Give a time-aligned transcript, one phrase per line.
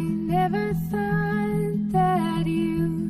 [0.00, 3.01] never thought that you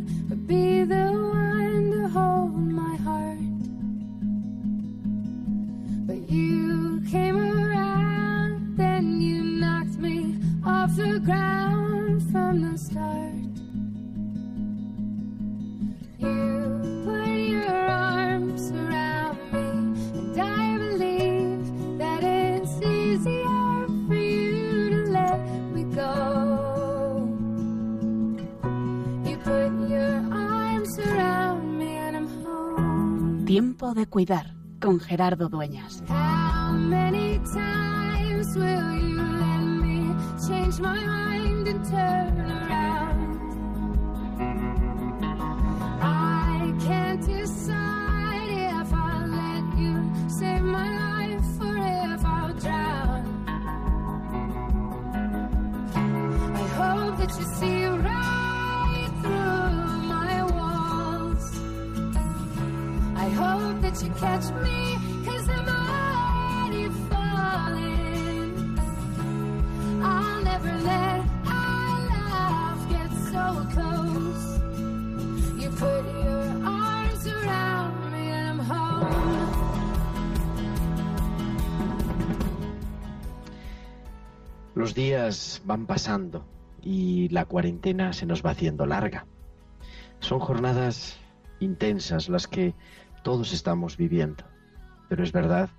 [51.60, 53.24] or if I'll drown.
[56.54, 58.11] I hope that you see right
[84.74, 86.44] Los días van pasando
[86.82, 89.26] y la cuarentena se nos va haciendo larga.
[90.20, 91.18] Son jornadas
[91.60, 92.74] intensas las que
[93.22, 94.44] todos estamos viviendo.
[95.08, 95.70] Pero es verdad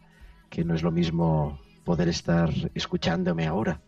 [0.50, 3.82] que no es lo mismo poder estar escuchándome ahora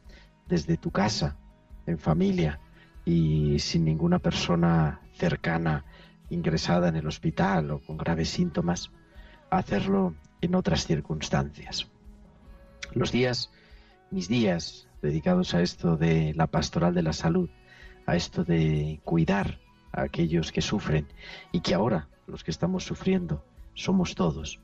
[0.47, 1.37] desde tu casa,
[1.85, 2.59] en familia
[3.05, 5.85] y sin ninguna persona cercana
[6.29, 8.91] ingresada en el hospital o con graves síntomas,
[9.49, 11.87] hacerlo en otras circunstancias.
[12.93, 13.51] Los días,
[14.11, 17.49] mis días dedicados a esto de la pastoral de la salud,
[18.07, 19.59] a esto de cuidar
[19.91, 21.07] a aquellos que sufren
[21.51, 24.59] y que ahora los que estamos sufriendo somos todos,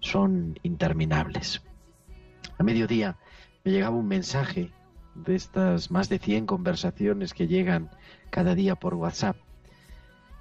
[0.00, 1.62] son interminables.
[2.58, 3.18] A mediodía
[3.64, 4.72] me llegaba un mensaje
[5.14, 7.90] de estas más de 100 conversaciones que llegan
[8.30, 9.36] cada día por WhatsApp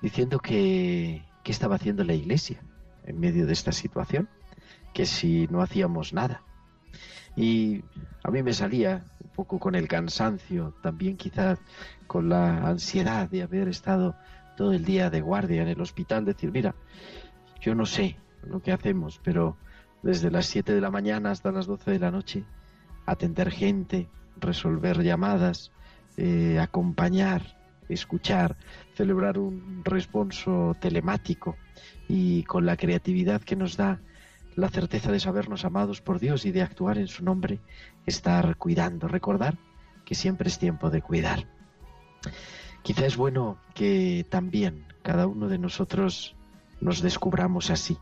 [0.01, 2.61] diciendo que qué estaba haciendo la iglesia
[3.05, 4.29] en medio de esta situación,
[4.93, 6.41] que si no hacíamos nada.
[7.35, 7.83] Y
[8.23, 11.59] a mí me salía un poco con el cansancio, también quizás
[12.07, 14.15] con la ansiedad de haber estado
[14.55, 16.75] todo el día de guardia en el hospital, decir, mira,
[17.61, 19.57] yo no sé lo que hacemos, pero
[20.03, 22.43] desde las 7 de la mañana hasta las 12 de la noche,
[23.05, 24.07] atender gente,
[24.37, 25.71] resolver llamadas,
[26.17, 27.57] eh, acompañar,
[27.89, 28.55] escuchar,
[28.95, 31.55] celebrar un responso telemático
[32.07, 33.99] y con la creatividad que nos da
[34.55, 37.59] la certeza de sabernos amados por Dios y de actuar en su nombre,
[38.05, 39.57] estar cuidando, recordar
[40.05, 41.45] que siempre es tiempo de cuidar.
[42.85, 46.35] Quizá es bueno que también cada uno de nosotros
[46.79, 47.97] nos descubramos así,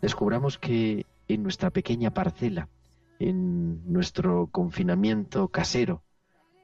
[0.00, 2.70] descubramos que en nuestra pequeña parcela,
[3.18, 6.02] en nuestro confinamiento casero,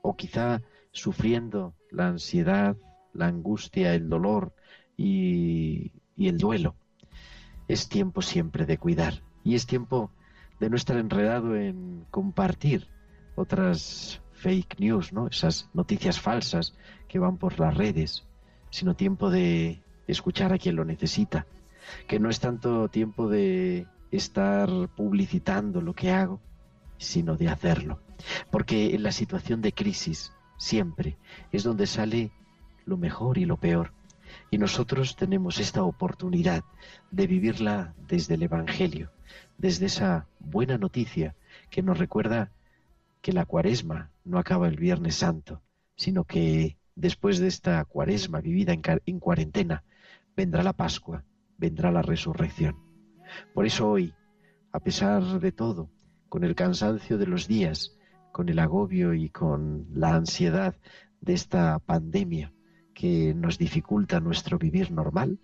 [0.00, 2.74] o quizá sufriendo la ansiedad,
[3.12, 4.54] la angustia, el dolor
[4.96, 6.74] y, y el duelo,
[7.68, 9.22] es tiempo siempre de cuidar.
[9.44, 10.10] Y es tiempo
[10.58, 12.88] de no estar enredado en compartir
[13.34, 15.28] otras fake news, ¿no?
[15.28, 16.74] Esas noticias falsas
[17.08, 18.26] que van por las redes,
[18.70, 21.46] sino tiempo de escuchar a quien lo necesita,
[22.08, 26.40] que no es tanto tiempo de estar publicitando lo que hago,
[26.98, 28.00] sino de hacerlo.
[28.50, 31.16] Porque en la situación de crisis siempre
[31.52, 32.32] es donde sale
[32.84, 33.92] lo mejor y lo peor.
[34.50, 36.64] Y nosotros tenemos esta oportunidad
[37.10, 39.12] de vivirla desde el Evangelio,
[39.56, 41.36] desde esa buena noticia
[41.70, 42.50] que nos recuerda
[43.20, 45.62] que la cuaresma no acaba el Viernes Santo,
[45.96, 49.84] sino que después de esta cuaresma vivida en, en cuarentena,
[50.36, 51.24] vendrá la Pascua,
[51.58, 52.76] vendrá la resurrección.
[53.54, 54.14] Por eso hoy,
[54.72, 55.90] a pesar de todo,
[56.28, 57.96] con el cansancio de los días,
[58.32, 60.74] con el agobio y con la ansiedad
[61.20, 62.52] de esta pandemia
[62.94, 65.38] que nos dificulta nuestro vivir normal,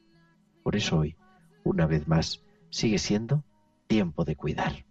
[0.63, 1.17] por eso hoy,
[1.65, 3.45] una vez más, sigue siendo
[3.87, 4.85] tiempo de cuidar.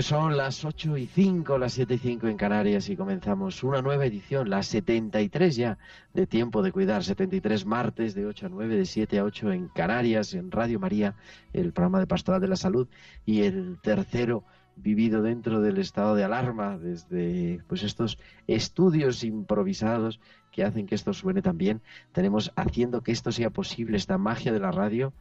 [0.00, 3.82] Pues son las 8 y 5, las 7 y 5 en Canarias y comenzamos una
[3.82, 5.78] nueva edición, la 73 ya
[6.14, 9.68] de Tiempo de Cuidar, 73 martes de 8 a 9, de 7 a 8 en
[9.68, 11.16] Canarias, en Radio María,
[11.52, 12.88] el programa de Pastoral de la Salud
[13.26, 14.44] y el tercero
[14.76, 20.20] vivido dentro del estado de alarma desde pues estos estudios improvisados
[20.50, 21.80] que hacen que esto suene tan bien.
[22.12, 25.12] Tenemos haciendo que esto sea posible esta magia de la radio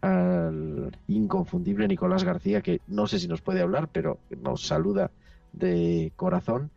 [0.00, 5.10] al inconfundible Nicolás García, que no sé si nos puede hablar, pero nos saluda
[5.52, 6.70] de corazón,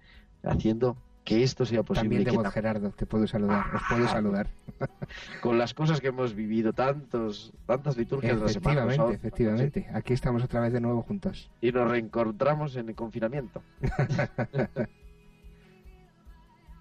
[0.44, 0.98] haciendo
[1.36, 2.24] que esto sea posible.
[2.24, 4.48] También de Gerardo, te puedo saludar, os puedo ah, saludar.
[5.42, 8.84] Con las cosas que hemos vivido, tantos, tantas liturgias de la semana.
[8.84, 9.88] Efectivamente, efectivamente.
[9.94, 11.50] Aquí estamos otra vez de nuevo juntos.
[11.62, 13.62] Y nos reencontramos en el confinamiento.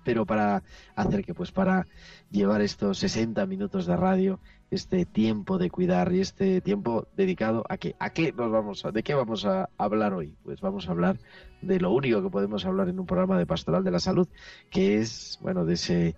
[0.04, 0.62] pero para
[0.94, 1.86] hacer que, pues para
[2.30, 7.76] llevar estos 60 minutos de radio, este tiempo de cuidar y este tiempo dedicado a
[7.76, 10.34] qué, a qué nos vamos a, de qué vamos a hablar hoy.
[10.44, 11.18] Pues vamos a hablar
[11.60, 14.28] de lo único que podemos hablar en un programa de Pastoral de la Salud,
[14.70, 16.16] que es, bueno, de ese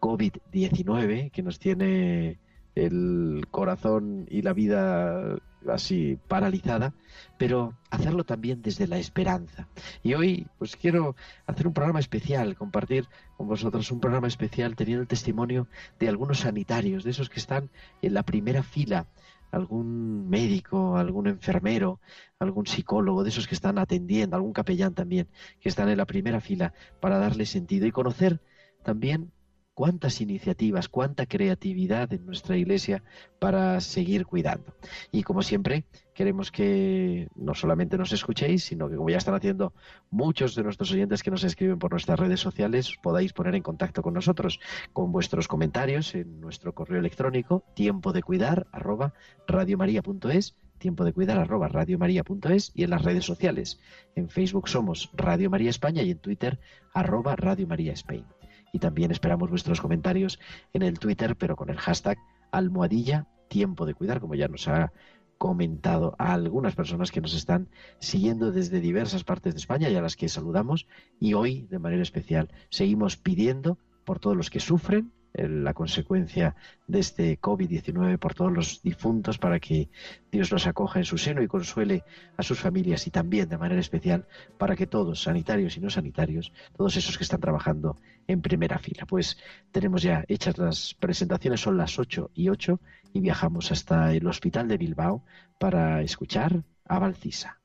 [0.00, 2.38] COVID-19 que nos tiene
[2.74, 5.36] el corazón y la vida
[5.68, 6.92] así paralizada,
[7.38, 9.68] pero hacerlo también desde la esperanza.
[10.02, 11.14] Y hoy pues quiero
[11.46, 16.40] hacer un programa especial, compartir con vosotros un programa especial teniendo el testimonio de algunos
[16.40, 17.70] sanitarios, de esos que están
[18.00, 19.06] en la primera fila,
[19.50, 22.00] algún médico, algún enfermero,
[22.38, 25.28] algún psicólogo, de esos que están atendiendo, algún capellán también,
[25.60, 28.40] que están en la primera fila para darle sentido y conocer
[28.82, 29.30] también
[29.74, 33.02] cuántas iniciativas, cuánta creatividad en nuestra iglesia
[33.38, 34.74] para seguir cuidando.
[35.10, 35.84] Y como siempre,
[36.14, 39.72] queremos que no solamente nos escuchéis, sino que como ya están haciendo
[40.10, 44.02] muchos de nuestros oyentes que nos escriben por nuestras redes sociales, podáis poner en contacto
[44.02, 44.60] con nosotros
[44.92, 49.14] con vuestros comentarios en nuestro correo electrónico tiempo de cuidar arroba
[49.46, 53.78] radiomaria.es tiempo de cuidar arroba radiomaria.es y en las redes sociales.
[54.16, 56.58] En Facebook somos Radio María España y en Twitter
[56.92, 58.26] arroba Radio María España.
[58.72, 60.40] Y también esperamos vuestros comentarios
[60.72, 62.18] en el Twitter, pero con el hashtag
[62.50, 64.92] almohadilla tiempo de cuidar, como ya nos ha
[65.36, 70.16] comentado algunas personas que nos están siguiendo desde diversas partes de España y a las
[70.16, 70.86] que saludamos.
[71.20, 76.54] Y hoy, de manera especial, seguimos pidiendo por todos los que sufren la consecuencia
[76.86, 79.88] de este COVID-19 por todos los difuntos para que
[80.30, 82.04] Dios los acoja en su seno y consuele
[82.36, 84.26] a sus familias y también de manera especial
[84.58, 87.96] para que todos, sanitarios y no sanitarios, todos esos que están trabajando
[88.26, 89.06] en primera fila.
[89.06, 89.38] Pues
[89.70, 92.80] tenemos ya hechas las presentaciones, son las 8 y 8
[93.14, 95.24] y viajamos hasta el Hospital de Bilbao
[95.58, 97.61] para escuchar a Valcisa.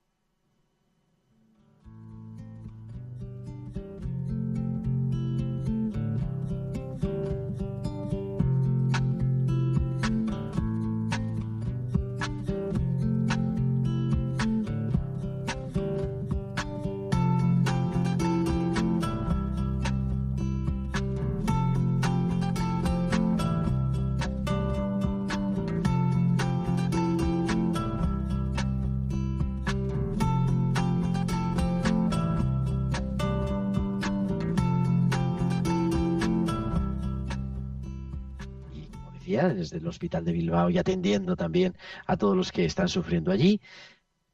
[39.44, 41.75] Desde el Hospital de Bilbao y atendiendo también
[42.06, 43.62] a todos los que están sufriendo allí.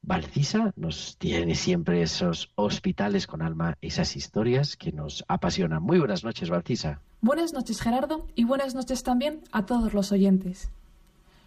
[0.02, 5.82] Valcisa nos tiene siempre esos hospitales con alma, esas historias que nos apasionan.
[5.82, 7.00] Muy buenas noches, Valcisa.
[7.20, 10.70] Buenas noches, Gerardo, y buenas noches también a todos los oyentes.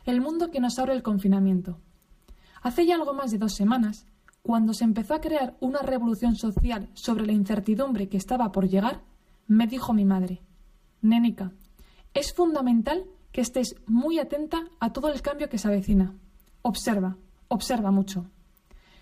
[0.05, 1.77] El mundo que nos abre el confinamiento.
[2.63, 4.07] Hace ya algo más de dos semanas,
[4.41, 9.01] cuando se empezó a crear una revolución social sobre la incertidumbre que estaba por llegar,
[9.45, 10.41] me dijo mi madre,
[11.01, 11.51] Nénica,
[12.13, 13.05] es fundamental
[13.37, 16.15] que estés muy atenta a todo el cambio que se avecina.
[16.63, 17.17] Observa,
[17.49, 18.31] observa mucho.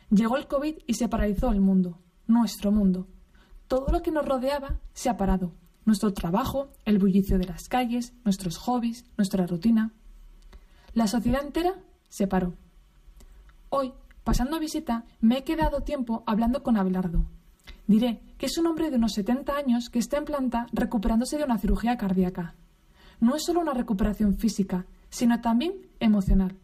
[0.09, 3.07] Llegó el COVID y se paralizó el mundo, nuestro mundo.
[3.69, 5.53] Todo lo que nos rodeaba se ha parado.
[5.85, 9.93] Nuestro trabajo, el bullicio de las calles, nuestros hobbies, nuestra rutina.
[10.93, 11.75] La sociedad entera
[12.09, 12.55] se paró.
[13.69, 13.93] Hoy,
[14.25, 17.25] pasando visita, me he quedado tiempo hablando con Abelardo.
[17.87, 21.45] Diré que es un hombre de unos 70 años que está en planta recuperándose de
[21.45, 22.55] una cirugía cardíaca
[23.19, 26.57] no es solo una recuperación física, sino también emocional.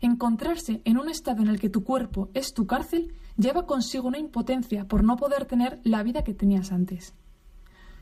[0.00, 4.18] Encontrarse en un estado en el que tu cuerpo es tu cárcel lleva consigo una
[4.18, 7.14] impotencia por no poder tener la vida que tenías antes.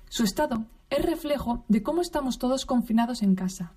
[0.09, 3.73] Su estado es reflejo de cómo estamos todos confinados en casa.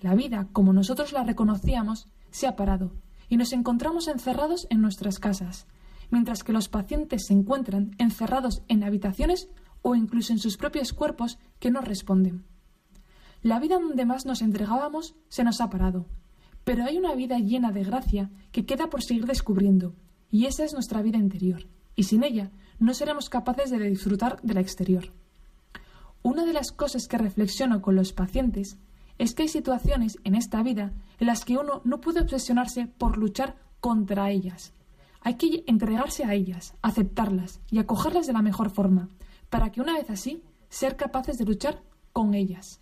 [0.00, 2.92] La vida, como nosotros la reconocíamos, se ha parado
[3.28, 5.66] y nos encontramos encerrados en nuestras casas,
[6.10, 9.48] mientras que los pacientes se encuentran encerrados en habitaciones
[9.82, 12.44] o incluso en sus propios cuerpos que no responden.
[13.42, 16.06] La vida donde más nos entregábamos se nos ha parado,
[16.62, 19.94] pero hay una vida llena de gracia que queda por seguir descubriendo,
[20.30, 24.54] Y esa es nuestra vida interior, y sin ella no seremos capaces de disfrutar de
[24.54, 25.12] la exterior.
[26.22, 28.78] Una de las cosas que reflexiono con los pacientes
[29.18, 33.18] es que hay situaciones en esta vida en las que uno no puede obsesionarse por
[33.18, 34.72] luchar contra ellas.
[35.20, 39.08] Hay que entregarse a ellas, aceptarlas y acogerlas de la mejor forma,
[39.50, 41.82] para que una vez así, ser capaces de luchar
[42.12, 42.81] con ellas.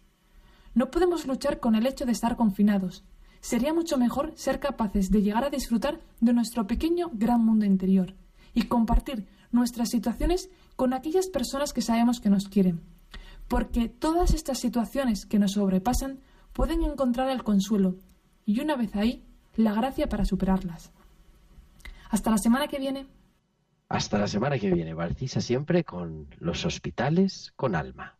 [0.74, 3.04] No podemos luchar con el hecho de estar confinados.
[3.40, 8.14] Sería mucho mejor ser capaces de llegar a disfrutar de nuestro pequeño gran mundo interior
[8.54, 12.80] y compartir nuestras situaciones con aquellas personas que sabemos que nos quieren.
[13.48, 16.20] Porque todas estas situaciones que nos sobrepasan
[16.52, 17.96] pueden encontrar el consuelo
[18.44, 19.24] y una vez ahí,
[19.56, 20.92] la gracia para superarlas.
[22.10, 23.06] Hasta la semana que viene.
[23.88, 28.19] Hasta la semana que viene, Barcisa siempre con los hospitales con alma.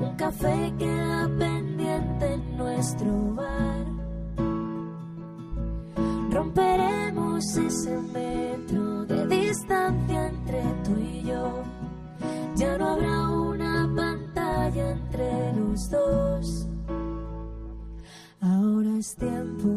[0.00, 3.86] Un café queda pendiente en nuestro bar.
[6.30, 11.62] Romperemos ese metro de distancia entre tú y yo.
[12.56, 16.66] Ya no habrá una pantalla entre los dos.
[18.40, 19.68] Ahora es tiempo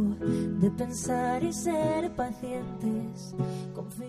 [0.62, 3.36] de pensar y ser pacientes.
[3.75, 4.00] Pues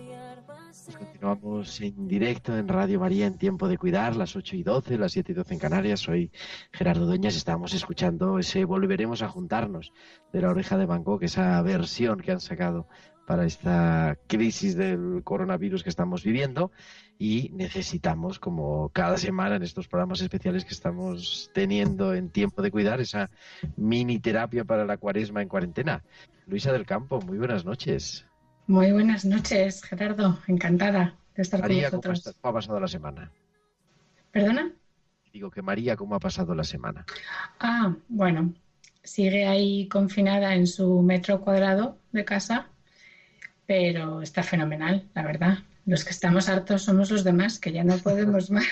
[0.97, 5.11] continuamos en directo en Radio María en Tiempo de Cuidar, las 8 y 12, las
[5.13, 5.99] 7 y 12 en Canarias.
[5.99, 6.31] Soy
[6.71, 9.91] Gerardo Dueñas, estamos escuchando ese Volveremos a juntarnos
[10.31, 12.87] de la oreja de Bangkok, esa versión que han sacado
[13.25, 16.71] para esta crisis del coronavirus que estamos viviendo
[17.17, 22.71] y necesitamos, como cada semana en estos programas especiales que estamos teniendo en tiempo de
[22.71, 23.31] cuidar, esa
[23.77, 26.03] mini terapia para la cuaresma en cuarentena.
[26.45, 28.24] Luisa del Campo, muy buenas noches.
[28.67, 30.39] Muy buenas noches, Gerardo.
[30.47, 32.35] Encantada de estar María, con ¿cómo, vosotros.
[32.41, 33.31] cómo ha pasado la semana?
[34.31, 34.71] ¿Perdona?
[35.31, 37.05] Digo que María, ¿cómo ha pasado la semana?
[37.59, 38.53] Ah, bueno,
[39.03, 42.69] sigue ahí confinada en su metro cuadrado de casa,
[43.65, 45.57] pero está fenomenal, la verdad.
[45.85, 48.65] Los que estamos hartos somos los demás, que ya no podemos más.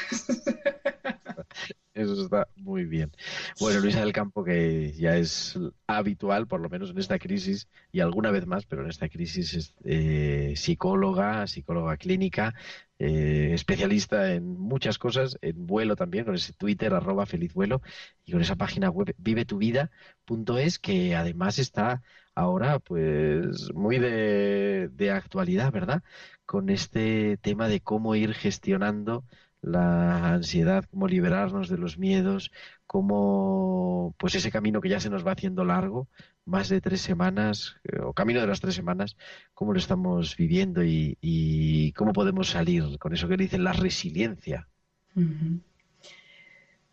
[1.93, 3.11] Eso está muy bien.
[3.59, 7.99] Bueno, Luisa del Campo, que ya es habitual, por lo menos en esta crisis, y
[7.99, 12.55] alguna vez más, pero en esta crisis es eh, psicóloga, psicóloga clínica,
[12.97, 17.83] eh, especialista en muchas cosas, en vuelo también, con ese Twitter, arroba feliz vuelo,
[18.25, 22.01] y con esa página web vivetuvida.es, que además está
[22.35, 26.03] ahora pues muy de, de actualidad, ¿verdad?
[26.45, 29.23] Con este tema de cómo ir gestionando
[29.63, 32.51] la ansiedad, cómo liberarnos de los miedos,
[32.85, 36.09] cómo pues ese camino que ya se nos va haciendo largo,
[36.45, 39.15] más de tres semanas, eh, o camino de las tres semanas,
[39.53, 44.67] cómo lo estamos viviendo y, cómo podemos salir con eso que dicen la resiliencia.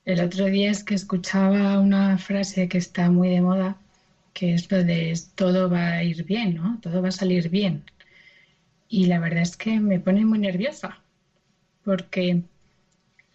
[0.04, 3.78] El otro día es que escuchaba una frase que está muy de moda,
[4.32, 6.78] que es lo de todo va a ir bien, ¿no?
[6.80, 7.84] Todo va a salir bien.
[8.88, 11.00] Y la verdad es que me pone muy nerviosa,
[11.84, 12.42] porque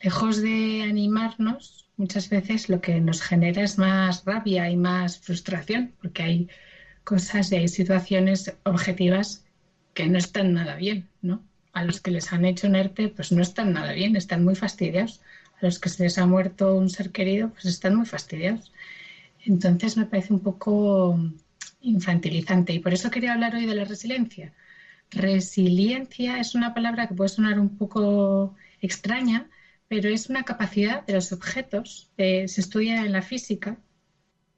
[0.02, 5.94] lejos de animarnos, muchas veces lo que nos genera es más rabia y más frustración,
[6.02, 6.50] porque hay
[7.04, 9.46] cosas y hay situaciones objetivas
[9.94, 11.42] que no están nada bien, ¿no?
[11.74, 14.56] A los que les han hecho un ERTE, pues no están nada bien, están muy
[14.56, 15.22] fastidiados.
[15.62, 18.72] A los que se les ha muerto un ser querido, pues están muy fastidiados.
[19.46, 21.20] Entonces me parece un poco
[21.82, 24.54] infantilizante y por eso quería hablar hoy de la resiliencia.
[25.12, 29.50] Resiliencia es una palabra que puede sonar un poco extraña,
[29.88, 32.12] pero es una capacidad de los objetos.
[32.18, 33.78] eh, se estudia en la física.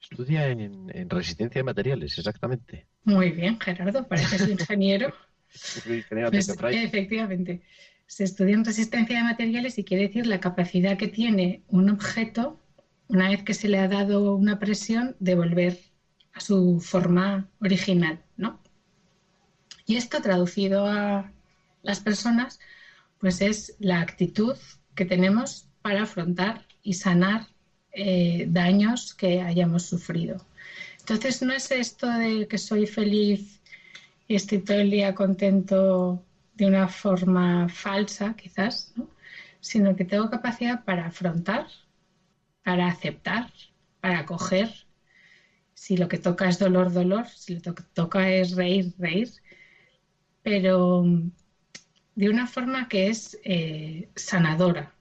[0.01, 2.88] Estudia en, en resistencia de materiales, exactamente.
[3.03, 5.13] Muy bien, Gerardo, pareces ingeniero.
[5.86, 7.62] Ingeniero Pues, efectivamente,
[8.06, 12.60] se estudia en resistencia de materiales y quiere decir la capacidad que tiene un objeto,
[13.08, 15.80] una vez que se le ha dado una presión, de volver
[16.34, 18.60] a su forma original, ¿no?
[19.86, 21.32] Y esto traducido a
[21.82, 22.60] las personas,
[23.20, 24.56] pues es la actitud
[24.96, 27.48] que tenemos para afrontar y sanar
[27.94, 30.46] eh, daños que hayamos sufrido.
[31.00, 33.62] Entonces no es esto de que soy feliz
[34.28, 36.22] y estoy todo el día contento
[36.56, 39.10] de una forma falsa, quizás, ¿no?
[39.62, 41.68] sino que tengo capacidad para afrontar,
[42.68, 43.50] para aceptar,
[44.02, 44.70] para acoger.
[45.74, 49.32] Si lo que toca es dolor, dolor, si lo que toca es reír, reír,
[50.44, 51.06] pero
[52.16, 54.94] de una forma que es eh, sanadora.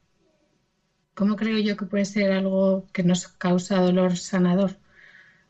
[1.14, 4.78] ¿Cómo creo yo que puede ser algo que nos causa dolor sanador?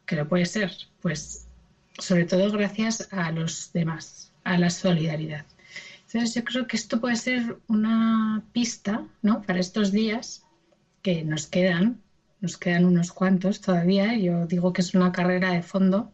[0.06, 1.46] Que lo puede ser, pues
[1.98, 5.44] sobre todo gracias a los demás, a la solidaridad.
[6.06, 9.42] Entonces yo creo que esto puede ser una pista, ¿no?
[9.42, 10.46] Para estos días
[11.02, 12.00] que nos quedan,
[12.40, 14.16] nos quedan unos cuantos todavía.
[14.16, 16.12] Yo digo que es una carrera de fondo.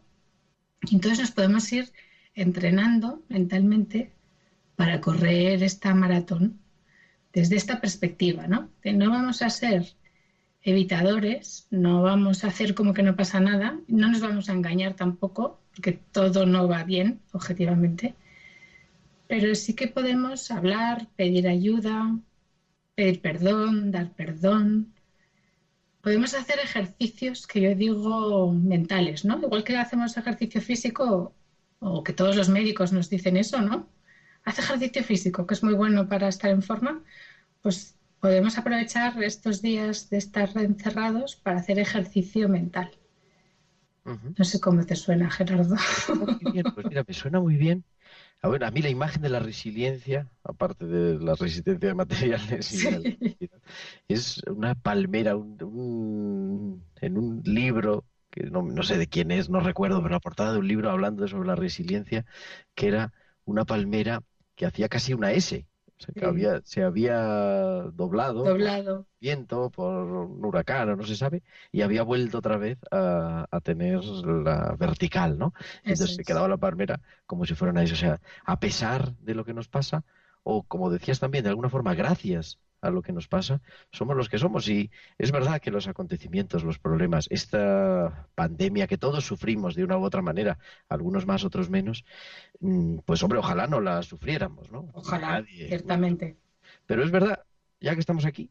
[0.90, 1.92] Entonces nos podemos ir
[2.34, 4.12] entrenando mentalmente
[4.76, 6.60] para correr esta maratón
[7.32, 8.70] desde esta perspectiva, ¿no?
[8.84, 9.94] No vamos a ser
[10.62, 14.94] evitadores, no vamos a hacer como que no pasa nada, no nos vamos a engañar
[14.94, 18.14] tampoco, porque todo no va bien objetivamente,
[19.26, 22.18] pero sí que podemos hablar, pedir ayuda,
[22.94, 24.91] pedir perdón, dar perdón.
[26.02, 29.38] Podemos hacer ejercicios que yo digo mentales, ¿no?
[29.40, 31.32] Igual que hacemos ejercicio físico,
[31.78, 33.88] o que todos los médicos nos dicen eso, ¿no?
[34.44, 37.02] Haz ejercicio físico, que es muy bueno para estar en forma,
[37.60, 42.90] pues podemos aprovechar estos días de estar encerrados para hacer ejercicio mental.
[44.04, 45.76] No sé cómo te suena, Gerardo.
[46.74, 47.84] pues mira, me suena muy bien
[48.42, 52.84] a, ver, a mí la imagen de la resiliencia, aparte de la resistencia de materiales,
[54.08, 59.60] es una palmera un, en un libro que no, no, sé de quién es, no
[59.60, 62.24] recuerdo, pero la portada de un libro hablando sobre la resiliencia,
[62.74, 63.12] que era
[63.44, 64.22] una palmera
[64.56, 65.66] que hacía casi una S,
[66.02, 67.20] se había, se había
[67.92, 68.96] doblado, doblado.
[69.02, 74.02] Por viento, por un huracán, no se sabe, y había vuelto otra vez a, tener
[74.04, 75.54] la vertical, ¿no?
[75.84, 79.44] Entonces se quedaba la palmera como si fuera una O sea, a pesar de lo
[79.44, 80.04] que nos pasa,
[80.42, 84.28] o como decías también, de alguna forma, gracias a lo que nos pasa, somos los
[84.28, 84.68] que somos.
[84.68, 89.96] Y es verdad que los acontecimientos, los problemas, esta pandemia que todos sufrimos de una
[89.96, 92.04] u otra manera, algunos más, otros menos,
[92.60, 94.90] mm, pues hombre, ojalá no la sufriéramos, ¿no?
[94.92, 96.36] Ojalá, ciertamente.
[96.86, 97.44] Pero es verdad,
[97.80, 98.50] ya que estamos aquí,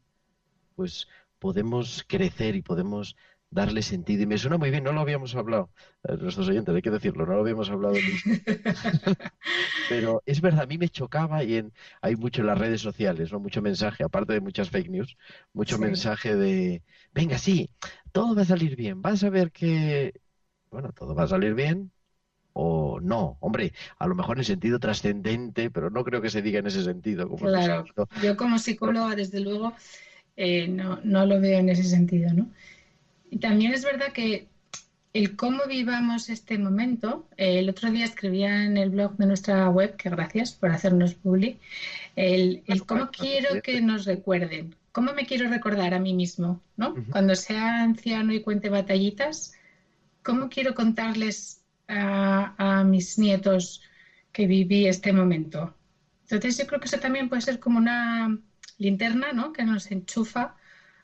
[0.76, 3.18] pues podemos crecer y podemos
[3.52, 4.24] darle sentido.
[4.24, 5.70] Y me suena muy bien, no lo habíamos hablado,
[6.04, 7.96] eh, nuestros oyentes, hay que decirlo, no lo habíamos hablado.
[9.90, 13.32] Pero es verdad, a mí me chocaba y en, hay mucho en las redes sociales,
[13.32, 13.40] ¿no?
[13.40, 15.18] mucho mensaje, aparte de muchas fake news,
[15.54, 16.84] mucho mensaje de,
[17.14, 17.70] venga, sí,
[18.12, 20.14] todo va a salir bien, vas a ver que,
[20.72, 21.92] bueno, todo va a salir bien,
[22.54, 23.38] o no.
[23.40, 26.84] Hombre, a lo mejor en sentido trascendente, pero no creo que se diga en ese
[26.84, 27.28] sentido.
[27.28, 27.86] Como claro,
[28.22, 29.74] yo como psicóloga, desde luego,
[30.36, 32.50] eh, no, no lo veo en ese sentido, ¿no?
[33.32, 34.50] Y también es verdad que
[35.14, 39.70] el cómo vivamos este momento, eh, el otro día escribía en el blog de nuestra
[39.70, 41.58] web, que gracias por hacernos public,
[42.16, 46.94] el, cómo quiero que nos recuerden, cómo me quiero recordar a mí mismo, ¿no?
[47.10, 49.54] Cuando sea anciano y cuente batallitas,
[50.24, 53.82] ¿cómo quiero contarles a, a mis nietos
[54.34, 55.74] que viví este momento?
[56.24, 58.38] Entonces yo creo que eso también puede ser como una
[58.78, 59.54] linterna, ¿no?
[59.54, 60.56] Que nos enchufa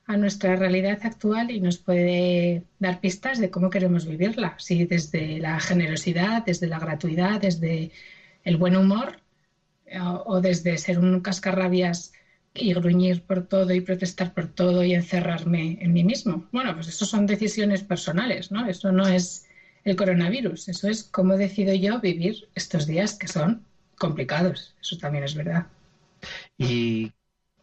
[0.07, 5.39] a nuestra realidad actual y nos puede dar pistas de cómo queremos vivirla, si desde
[5.39, 7.91] la generosidad, desde la gratuidad, desde
[8.45, 9.19] el buen humor
[10.25, 12.13] o, desde ser un cascarrabias
[12.53, 16.47] y gruñir por todo y protestar por todo y encerrarme en mí mismo.
[16.53, 18.65] Bueno, pues eso son decisiones personales, ¿no?
[18.65, 19.45] Eso no es
[19.83, 23.65] el coronavirus, eso es cómo decido yo vivir estos días que son
[23.97, 25.67] complicados, eso también es verdad.
[26.57, 27.11] Y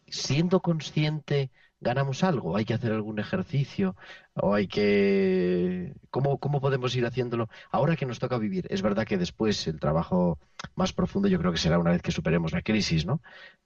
[0.07, 3.95] siendo consciente ganamos algo, hay que hacer algún ejercicio
[4.33, 5.93] o hay que...
[6.09, 8.65] ¿Cómo, ¿Cómo podemos ir haciéndolo ahora que nos toca vivir?
[8.69, 10.39] Es verdad que después el trabajo
[10.75, 13.21] más profundo yo creo que será una vez que superemos la crisis, ¿no?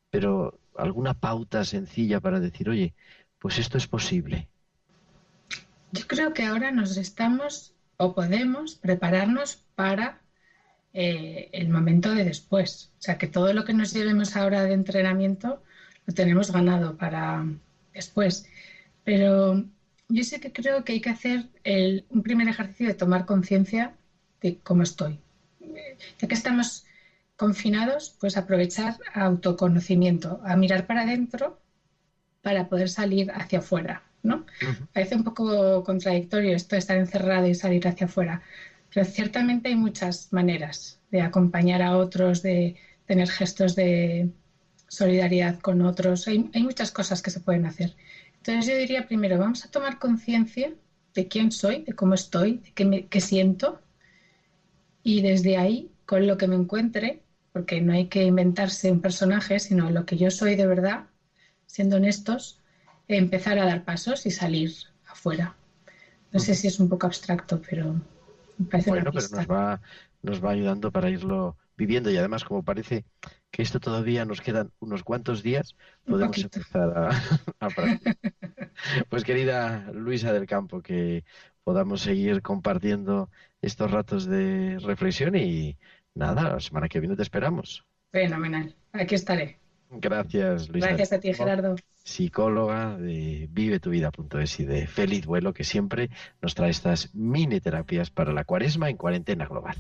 [0.09, 2.93] Pero alguna pauta sencilla para decir, oye,
[3.37, 4.49] pues esto es posible.
[5.91, 10.21] Yo creo que ahora nos estamos o podemos prepararnos para
[10.93, 12.91] eh, el momento de después.
[12.99, 15.61] O sea, que todo lo que nos llevemos ahora de entrenamiento
[16.05, 17.45] lo tenemos ganado para,
[17.93, 18.45] después.
[19.03, 19.65] Pero
[20.07, 21.49] yo sé que creo que hay que hacer
[22.09, 23.95] un primer ejercicio de tomar conciencia
[24.41, 25.19] de cómo estoy.
[26.19, 26.85] Ya que estamos
[27.35, 31.59] confinados, pues aprovechar autoconocimiento, a mirar para adentro
[32.41, 34.45] para poder salir hacia afuera, ¿no?
[34.93, 38.41] Parece un poco contradictorio esto de estar encerrado y salir hacia afuera,
[38.93, 42.75] pero ciertamente hay muchas maneras de acompañar a otros, de
[43.05, 44.29] tener gestos de
[44.89, 46.27] solidaridad con otros.
[46.29, 47.95] Hay, hay muchas cosas que se pueden hacer.
[48.37, 50.73] Entonces yo diría primero, vamos a tomar conciencia
[51.15, 53.81] de quién soy, de cómo estoy, de qué, me, qué siento.
[55.03, 59.59] Y desde ahí, con lo que me encuentre, porque no hay que inventarse un personaje,
[59.59, 61.07] sino lo que yo soy de verdad,
[61.65, 62.61] siendo honestos,
[63.07, 64.71] empezar a dar pasos y salir
[65.07, 65.55] afuera.
[66.33, 67.95] No sé si es un poco abstracto, pero
[68.57, 69.29] me parece Bueno, una pero pista.
[69.29, 69.81] nos va,
[70.21, 73.05] nos va ayudando para irlo viviendo y además como parece
[73.51, 77.09] que esto todavía nos quedan unos cuantos días, podemos empezar a,
[77.59, 78.31] a practicar.
[79.09, 81.23] Pues querida Luisa del Campo, que
[81.63, 83.29] podamos seguir compartiendo
[83.61, 85.77] estos ratos de reflexión y
[86.15, 87.85] nada, la semana que viene te esperamos.
[88.11, 88.75] Fenomenal.
[88.93, 89.59] Aquí estaré.
[89.91, 90.87] Gracias, Luisa.
[90.87, 91.75] Gracias a ti, Gerardo.
[92.03, 96.09] Psicóloga de vivetuvida.es y de Feliz Vuelo, que siempre
[96.41, 99.75] nos trae estas mini terapias para la cuaresma en cuarentena global.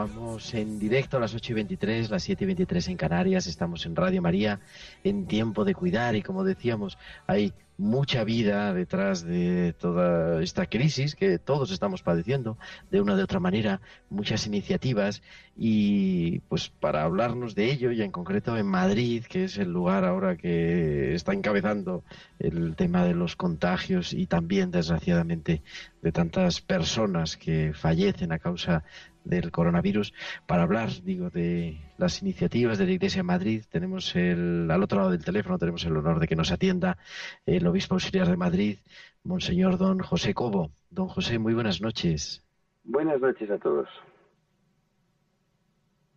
[0.00, 3.46] Continuamos en directo a las 8 y 23, las 7 y 23 en Canarias.
[3.46, 4.58] Estamos en Radio María
[5.04, 11.14] en tiempo de cuidar y como decíamos, hay mucha vida detrás de toda esta crisis
[11.14, 12.58] que todos estamos padeciendo
[12.90, 15.22] de una u otra manera, muchas iniciativas
[15.56, 20.04] y pues para hablarnos de ello y en concreto en Madrid, que es el lugar
[20.04, 22.04] ahora que está encabezando
[22.38, 25.62] el tema de los contagios y también desgraciadamente
[26.02, 28.84] de tantas personas que fallecen a causa
[29.24, 30.12] del coronavirus.
[30.46, 34.98] Para hablar, digo, de las iniciativas de la Iglesia en Madrid, tenemos el, al otro
[34.98, 36.98] lado del teléfono, tenemos el honor de que nos atienda
[37.46, 38.78] el obispo auxiliar de Madrid,
[39.22, 40.70] Monseñor Don José Cobo.
[40.90, 42.44] Don José, muy buenas noches.
[42.84, 43.88] Buenas noches a todos.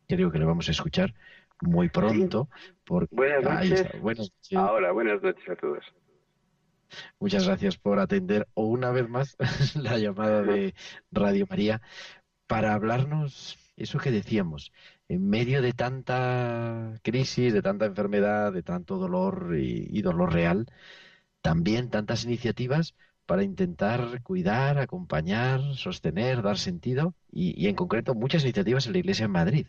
[0.07, 1.13] Creo que le vamos a escuchar
[1.61, 2.49] muy pronto.
[2.85, 4.01] Porque, Buenas noches.
[4.01, 4.57] buenas noches.
[4.57, 5.83] Ahora, buenas noches a todos.
[7.19, 9.35] Muchas gracias por atender o una vez más
[9.75, 10.75] la llamada de
[11.11, 11.81] Radio María
[12.53, 14.71] para hablarnos eso que decíamos,
[15.09, 20.67] en medio de tanta crisis, de tanta enfermedad, de tanto dolor y, dolor real,
[21.41, 22.93] también tantas iniciativas
[23.25, 28.99] para intentar cuidar, acompañar, sostener, dar sentido y, y en concreto muchas iniciativas en la
[28.99, 29.67] Iglesia en Madrid.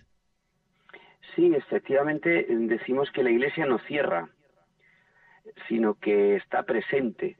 [1.34, 4.28] Sí, efectivamente decimos que la Iglesia no cierra,
[5.68, 7.38] sino que está presente.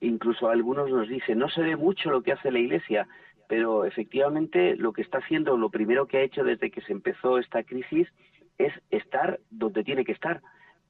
[0.00, 3.08] Incluso algunos nos dicen, no se ve mucho lo que hace la Iglesia,
[3.52, 7.36] pero efectivamente lo que está haciendo, lo primero que ha hecho desde que se empezó
[7.36, 8.08] esta crisis
[8.56, 10.40] es estar donde tiene que estar,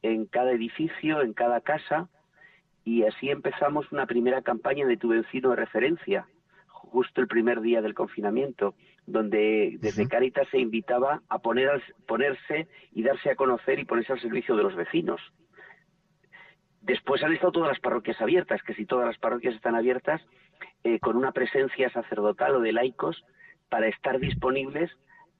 [0.00, 2.08] en cada edificio, en cada casa,
[2.84, 6.28] y así empezamos una primera campaña de tu vecino de referencia,
[6.68, 10.06] justo el primer día del confinamiento, donde desde.
[10.06, 14.54] Caritas se invitaba a poner al- ponerse y darse a conocer y ponerse al servicio
[14.54, 15.20] de los vecinos.
[16.80, 20.22] Después han estado todas las parroquias abiertas, que si todas las parroquias están abiertas,
[20.84, 23.24] eh, con una presencia sacerdotal o de laicos
[23.68, 24.90] para estar disponibles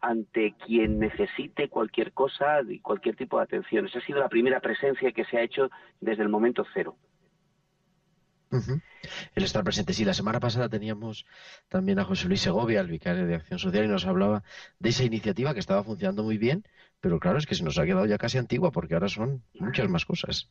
[0.01, 3.87] ante quien necesite cualquier cosa y cualquier tipo de atención.
[3.87, 6.97] Esa ha sido la primera presencia que se ha hecho desde el momento cero.
[9.35, 9.95] El estar presente.
[9.95, 11.25] Sí, la semana pasada teníamos
[11.69, 14.43] también a José Luis Segovia, el vicario de Acción Social, y nos hablaba
[14.79, 16.65] de esa iniciativa que estaba funcionando muy bien,
[17.01, 19.89] pero claro, es que se nos ha quedado ya casi antigua porque ahora son muchas
[19.89, 20.51] más cosas.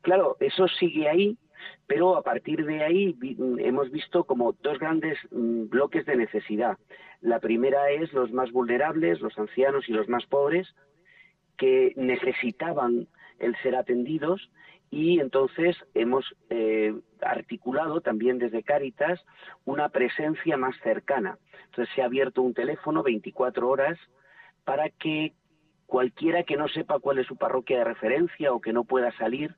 [0.00, 1.38] Claro, eso sigue ahí,
[1.86, 6.78] pero a partir de ahí mm, hemos visto como dos grandes mm, bloques de necesidad.
[7.20, 10.74] La primera es los más vulnerables, los ancianos y los más pobres,
[11.56, 13.06] que necesitaban
[13.38, 14.50] el ser atendidos
[14.90, 19.20] y entonces hemos eh, articulado también desde Cáritas
[19.64, 21.38] una presencia más cercana.
[21.66, 23.98] Entonces se ha abierto un teléfono 24 horas
[24.64, 25.32] para que
[25.86, 29.54] cualquiera que no sepa cuál es su parroquia de referencia o que no pueda salir,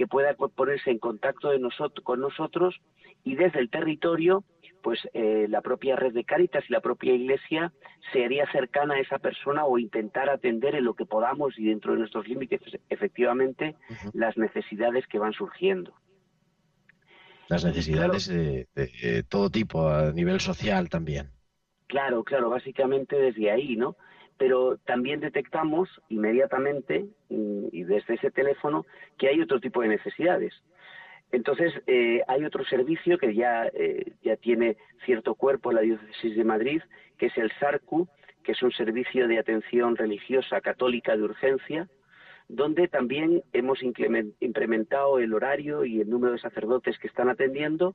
[0.00, 2.74] que pueda ponerse en contacto de nosotros, con nosotros
[3.22, 4.44] y desde el territorio,
[4.82, 7.70] pues eh, la propia red de Cáritas y la propia Iglesia
[8.10, 11.92] se haría cercana a esa persona o intentar atender en lo que podamos y dentro
[11.92, 14.18] de nuestros límites efectivamente Ujú.
[14.18, 15.92] las necesidades que van surgiendo.
[17.50, 21.28] Las necesidades de, de- de todo tipo, a nivel social también.
[21.88, 23.96] Claro, claro, básicamente desde ahí, ¿no?
[24.40, 28.86] Pero también detectamos inmediatamente mm, y desde ese teléfono
[29.18, 30.54] que hay otro tipo de necesidades.
[31.30, 36.44] Entonces, eh, hay otro servicio que ya, eh, ya tiene cierto cuerpo la diócesis de
[36.44, 36.80] Madrid,
[37.18, 38.08] que es el SARCU,
[38.42, 41.88] que es un servicio de atención religiosa católica de urgencia,
[42.48, 47.94] donde también hemos implementado el horario y el número de sacerdotes que están atendiendo,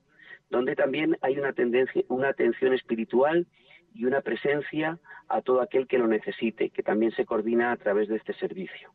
[0.51, 3.47] donde también hay una tendencia, una atención espiritual
[3.95, 8.07] y una presencia a todo aquel que lo necesite, que también se coordina a través
[8.07, 8.91] de este servicio.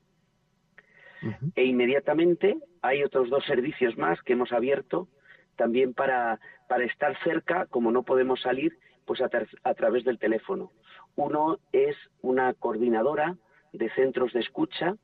[1.54, 5.08] E inmediatamente hay otros dos servicios más que hemos abierto
[5.56, 10.18] también para, para estar cerca, como no podemos salir, pues a, tra- a través del
[10.18, 10.70] teléfono.
[11.16, 13.36] Uno es una coordinadora
[13.72, 14.96] de centros de escucha,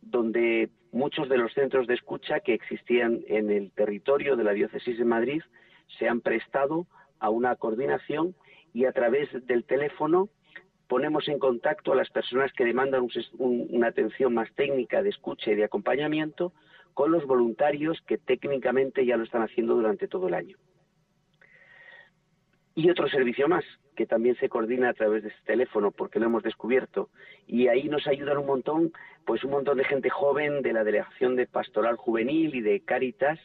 [0.00, 4.96] donde muchos de los centros de escucha que existían en el territorio de la diócesis
[4.96, 5.42] de Madrid
[5.98, 6.86] se han prestado
[7.18, 8.34] a una coordinación
[8.78, 10.28] y a través del teléfono
[10.86, 15.02] ponemos en contacto a las personas que demandan un ses- un- una atención más técnica
[15.02, 16.52] de escucha y de acompañamiento
[16.94, 20.56] con los voluntarios que técnicamente ya lo están haciendo durante todo el año.
[22.76, 23.64] Y otro servicio más,
[23.96, 27.10] que también se coordina a través de este teléfono, porque lo hemos descubierto.
[27.48, 28.92] Y ahí nos ayudan un montón,
[29.26, 33.40] pues un montón de gente joven de la Delegación de Pastoral Juvenil y de Cáritas,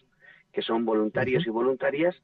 [0.51, 2.15] que son voluntarios y voluntarias,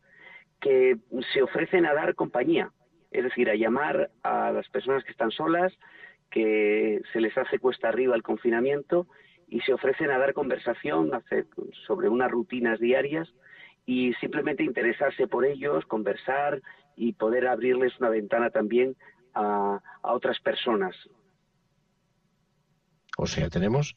[0.61, 0.97] que
[1.33, 2.71] se ofrecen a dar compañía,
[3.11, 5.73] es decir, a llamar a las personas que están solas,
[6.29, 9.07] que se les hace cuesta arriba el confinamiento
[9.47, 11.47] y se ofrecen a dar conversación hacer-
[11.87, 13.27] sobre unas rutinas diarias
[13.85, 16.61] y simplemente interesarse por ellos, conversar
[16.95, 18.95] y poder abrirles una ventana también
[19.33, 20.95] a, a otras personas.
[23.17, 23.95] O sea, tenemos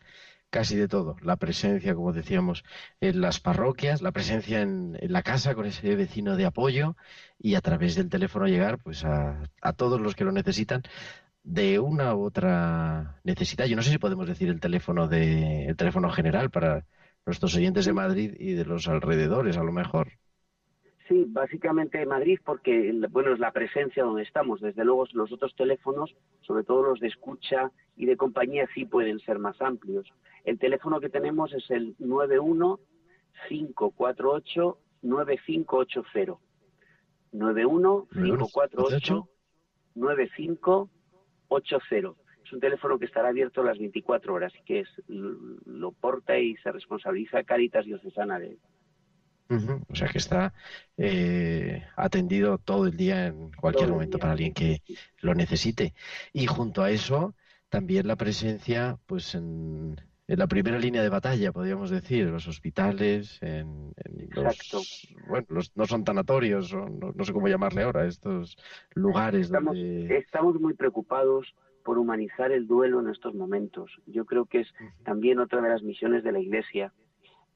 [0.53, 1.17] casi de todo.
[1.23, 2.63] La presencia, como decíamos,
[3.01, 6.95] en las parroquias, la presencia en, la casa con ese vecino de apoyo
[7.39, 10.83] y a través del teléfono llegar pues a, a todos los que lo necesitan
[11.43, 13.65] de una u otra necesidad.
[13.65, 16.85] Yo no sé si podemos decir el teléfono de el teléfono general para
[17.25, 20.09] nuestros oyentes de Madrid y de los alrededores, a lo mejor.
[21.09, 24.61] Sí, básicamente Madrid porque bueno es la presencia donde estamos.
[24.61, 29.19] Desde luego los otros teléfonos, sobre todo los de escucha y de compañía, sí pueden
[29.21, 30.07] ser más amplios.
[30.45, 32.81] El teléfono que tenemos es el 91
[33.49, 36.39] 548 9580.
[37.33, 39.29] 91 548
[39.95, 42.23] 9580.
[42.45, 46.57] Es un teléfono que estará abierto las 24 horas y que es, lo porta y
[46.57, 48.59] se responsabiliza Caritas Diocesana de él.
[49.89, 50.55] O sea que está
[50.97, 54.81] eh, atendido todo el día en cualquier Todo momento para alguien que
[55.21, 55.93] lo necesite.
[56.33, 57.35] Y junto a eso,
[57.69, 60.01] también la presencia, pues en,
[60.33, 65.47] en la primera línea de batalla, podríamos decir, en los hospitales, en, en los, bueno,
[65.51, 68.57] los no son tanatorios, son- no, no sé cómo llamarle ahora, estos
[68.95, 73.91] lugares Estamos, donde estamos muy preocupados por humanizar el duelo en estos momentos.
[74.07, 74.69] Yo creo que es
[75.05, 76.95] también otra de las misiones de la Iglesia.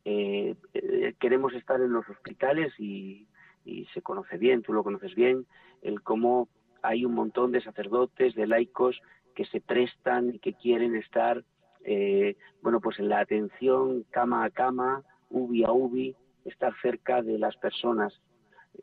[0.05, 3.27] Eh, eh, queremos estar en los hospitales y,
[3.65, 5.47] y se conoce bien, tú lo conoces bien,
[5.81, 6.49] el cómo
[6.83, 9.01] hay un montón de sacerdotes, de laicos
[9.35, 11.43] que se prestan y que quieren estar,
[11.87, 17.39] eh, bueno, pues en la atención cama a cama, ubi a ubi, estar cerca de
[17.39, 18.13] las personas.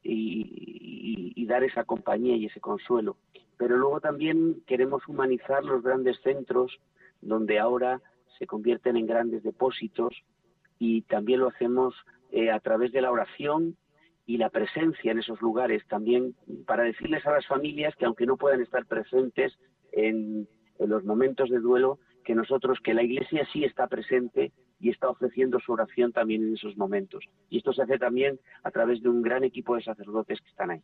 [0.01, 3.17] y, dar esa compañía y ese consuelo.
[3.57, 6.79] Pero luego también queremos humanizar los grandes centros
[7.21, 8.01] donde ahora
[8.39, 10.13] se convierten en grandes depósitos
[10.79, 11.93] y también lo hacemos
[12.31, 13.77] eh, a través de la oración
[14.25, 16.35] y la presencia en esos lugares también
[16.65, 19.53] para decirles a las familias que aunque no puedan estar presentes
[19.91, 20.47] en,
[20.79, 25.09] en los momentos de duelo, que nosotros, que la Iglesia sí está presente y está
[25.09, 27.25] ofreciendo su oración también en esos momentos.
[27.49, 30.71] Y esto se hace también a través de un gran equipo de sacerdotes que están
[30.71, 30.81] ahí.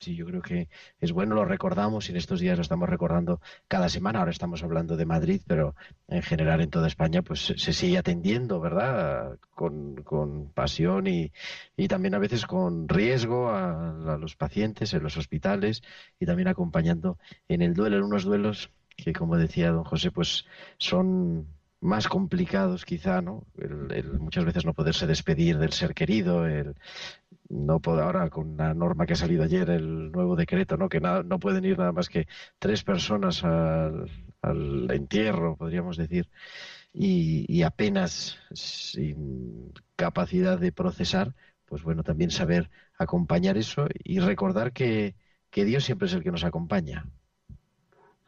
[0.00, 0.68] Sí, yo creo que
[1.00, 4.20] es bueno, lo recordamos y en estos días lo estamos recordando cada semana.
[4.20, 5.74] Ahora estamos hablando de Madrid, pero
[6.06, 9.38] en general en toda España pues se, sigue atendiendo, ¿verdad?
[9.56, 11.32] Con, con pasión y,
[11.76, 15.82] y también a veces con riesgo a, a los pacientes en los hospitales
[16.20, 20.46] y también acompañando en el duelo, en unos duelos que, como decía don José, pues
[20.78, 21.48] son
[21.80, 23.46] más complicados quizá, ¿no?
[23.58, 26.76] El, muchas veces no poderse despedir del ser querido, el
[27.48, 30.88] no puedo ahora con la norma que ha salido ayer, el nuevo decreto, ¿no?
[30.88, 32.26] Que nada, no pueden ir nada más que
[32.58, 34.10] tres personas al,
[34.42, 36.30] al entierro, podríamos decir,
[36.92, 41.34] y, y apenas sin capacidad de procesar,
[41.66, 45.16] pues bueno, también saber acompañar eso y recordar que,
[45.50, 47.06] que Dios siempre es el que nos acompaña.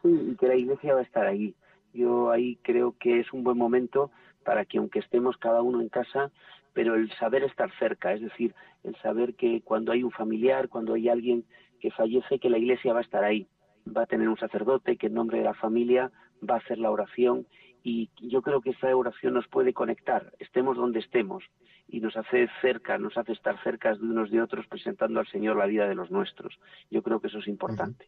[0.03, 1.55] Y que la iglesia va a estar ahí.
[1.93, 4.11] Yo ahí creo que es un buen momento
[4.45, 6.31] para que aunque estemos cada uno en casa,
[6.73, 10.95] pero el saber estar cerca, es decir, el saber que cuando hay un familiar, cuando
[10.95, 11.45] hay alguien
[11.81, 13.47] que fallece, que la iglesia va a estar ahí,
[13.87, 16.11] va a tener un sacerdote que en nombre de la familia
[16.49, 17.47] va a hacer la oración
[17.83, 21.45] y yo creo que esa oración nos puede conectar, estemos donde estemos
[21.89, 25.57] y nos hace cerca, nos hace estar cerca de unos de otros presentando al Señor
[25.57, 26.59] la vida de los nuestros.
[26.91, 28.07] Yo creo que eso es importante.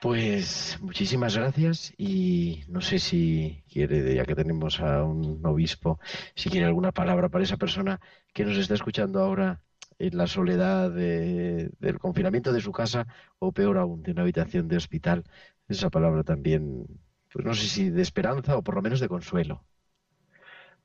[0.00, 5.98] Pues muchísimas gracias y no sé si quiere, ya que tenemos a un obispo,
[6.34, 8.00] si quiere alguna palabra para esa persona
[8.32, 9.62] que nos está escuchando ahora
[9.98, 13.06] en la soledad de- del confinamiento de su casa
[13.38, 15.24] o peor aún, de una habitación de hospital.
[15.68, 16.86] Esa palabra también,
[17.32, 19.64] pues no sé si de esperanza o por lo menos de consuelo.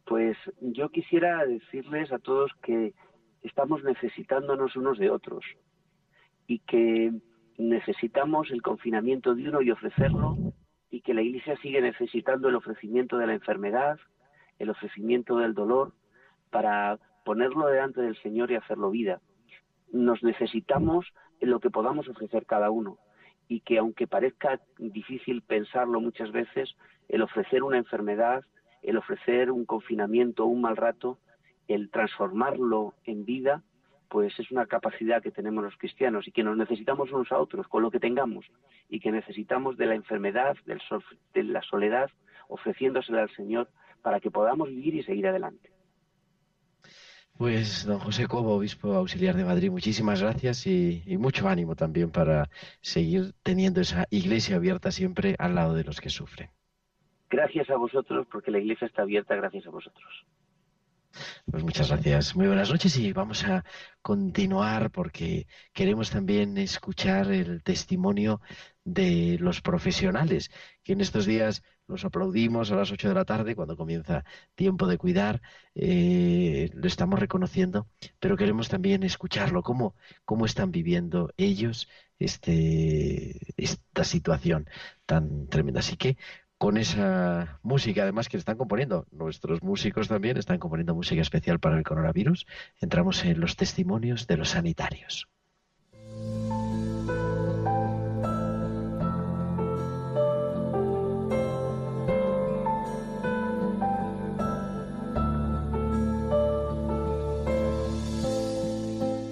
[0.06, 2.94] Pues yo quisiera decirles a todos que
[3.44, 5.44] estamos necesitándonos unos de otros
[6.48, 7.12] y que
[7.58, 10.38] necesitamos el confinamiento de uno y ofrecerlo
[10.90, 14.00] y que la Iglesia sigue necesitando el ofrecimiento de la enfermedad,
[14.60, 15.94] el ofrecimiento del dolor
[16.50, 19.22] para ponerlo delante del Señor y hacerlo vida.
[19.92, 21.06] Nos necesitamos
[21.40, 22.98] en lo que podamos ofrecer cada uno
[23.48, 26.76] y que aunque parezca difícil pensarlo muchas veces,
[27.10, 28.44] el ofrecer una enfermedad,
[28.82, 31.20] el ofrecer un confinamiento un mal rato,
[31.68, 33.64] el transformarlo en vida,
[34.12, 37.66] pues es una capacidad que tenemos los cristianos y que nos necesitamos unos a otros
[37.70, 38.46] con lo que tengamos
[38.90, 40.82] y que necesitamos de la enfermedad, del
[41.34, 42.10] de la soledad,
[42.50, 43.70] ofreciéndosela al Señor
[44.02, 45.72] para que podamos vivir y seguir adelante.
[47.38, 52.12] Pues don José Cobo, obispo auxiliar de Madrid, muchísimas gracias y, y mucho ánimo también
[52.12, 52.50] para
[52.82, 56.50] seguir teniendo esa iglesia abierta siempre al lado de los que sufren.
[57.30, 60.26] Gracias a vosotros porque la iglesia está abierta gracias a vosotros.
[61.50, 62.36] Pues muchas gracias.
[62.36, 63.64] Muy buenas noches y vamos a
[64.02, 68.42] continuar porque queremos también escuchar el testimonio
[68.84, 70.50] de los profesionales,
[70.84, 74.24] que en estos días los aplaudimos a las 8 de la tarde cuando comienza
[74.56, 75.42] tiempo de cuidar,
[75.76, 77.88] eh, lo estamos reconociendo,
[78.20, 79.96] pero queremos también escucharlo, cómo,
[80.26, 81.88] cómo están viviendo ellos
[82.20, 84.68] este, esta situación
[85.06, 85.80] tan tremenda.
[85.82, 86.18] Así que
[86.62, 89.08] con esa música además que están componiendo.
[89.10, 92.46] Nuestros músicos también están componiendo música especial para el coronavirus.
[92.80, 95.28] Entramos en los testimonios de los sanitarios.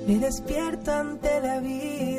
[0.07, 2.18] Me despierto ante la vida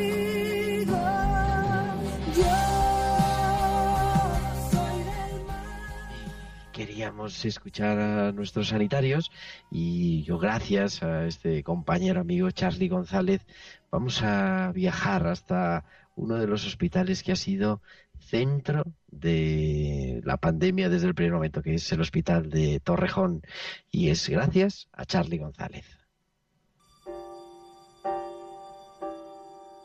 [7.01, 9.31] Queríamos escuchar a nuestros sanitarios
[9.71, 13.41] y yo gracias a este compañero amigo Charlie González
[13.89, 15.83] vamos a viajar hasta
[16.15, 17.81] uno de los hospitales que ha sido
[18.19, 23.41] centro de la pandemia desde el primer momento, que es el hospital de Torrejón.
[23.89, 25.87] Y es gracias a Charlie González.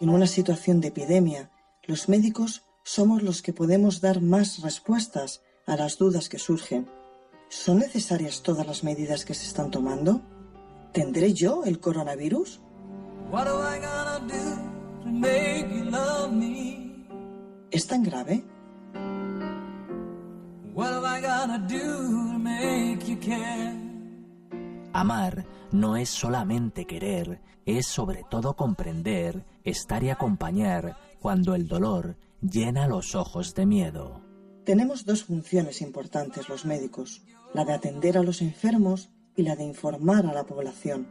[0.03, 1.51] En una situación de epidemia,
[1.87, 6.87] los médicos somos los que podemos dar más respuestas a las dudas que surgen.
[7.49, 10.21] ¿Son necesarias todas las medidas que se están tomando?
[10.93, 12.61] ¿Tendré yo el coronavirus?
[17.71, 18.45] ¿Es tan grave?
[20.75, 23.75] What am I gonna do to make you care?
[24.93, 32.17] Amar no es solamente querer, es sobre todo comprender, estar y acompañar cuando el dolor
[32.41, 34.26] llena los ojos de miedo.
[34.67, 37.23] Tenemos dos funciones importantes los médicos,
[37.55, 41.07] la de atender a los enfermos y la de informar a la población.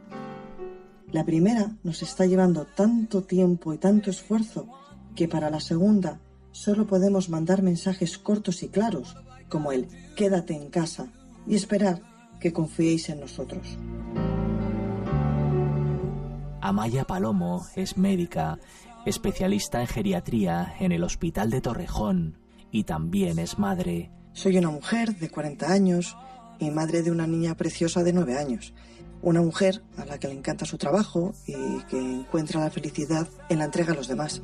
[1.10, 4.68] La primera nos está llevando tanto tiempo y tanto esfuerzo
[5.14, 6.20] que para la segunda
[6.52, 9.16] solo podemos mandar mensajes cortos y claros,
[9.48, 11.06] como el quédate en casa
[11.46, 12.02] y esperar
[12.38, 13.78] que confiéis en nosotros.
[16.60, 18.58] Amaya Palomo es médica,
[19.06, 24.10] especialista en geriatría en el Hospital de Torrejón y también es madre.
[24.32, 26.16] Soy una mujer de 40 años
[26.58, 28.74] y madre de una niña preciosa de 9 años.
[29.22, 33.58] Una mujer a la que le encanta su trabajo y que encuentra la felicidad en
[33.58, 34.42] la entrega a los demás.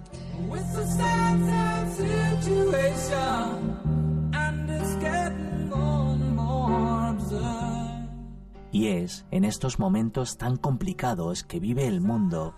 [8.72, 12.54] Y es en estos momentos tan complicados que vive el mundo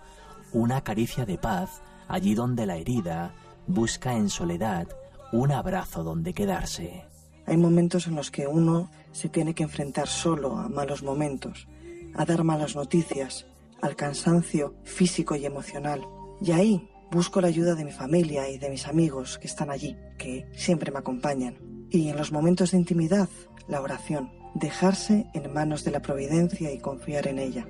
[0.53, 3.33] una caricia de paz allí donde la herida
[3.67, 4.87] busca en soledad
[5.31, 7.05] un abrazo donde quedarse.
[7.45, 11.67] Hay momentos en los que uno se tiene que enfrentar solo a malos momentos,
[12.15, 13.45] a dar malas noticias,
[13.81, 16.01] al cansancio físico y emocional.
[16.41, 19.95] Y ahí busco la ayuda de mi familia y de mis amigos que están allí,
[20.17, 21.57] que siempre me acompañan.
[21.91, 23.29] Y en los momentos de intimidad,
[23.67, 27.67] la oración, dejarse en manos de la providencia y confiar en ella.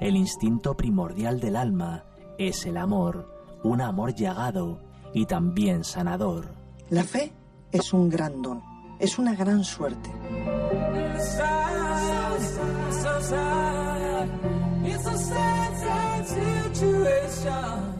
[0.00, 2.04] El instinto primordial del alma
[2.38, 3.30] es el amor,
[3.62, 4.80] un amor llagado
[5.14, 6.48] y también sanador.
[6.90, 7.32] La fe
[7.72, 8.62] es un gran don,
[8.98, 10.10] es una gran suerte.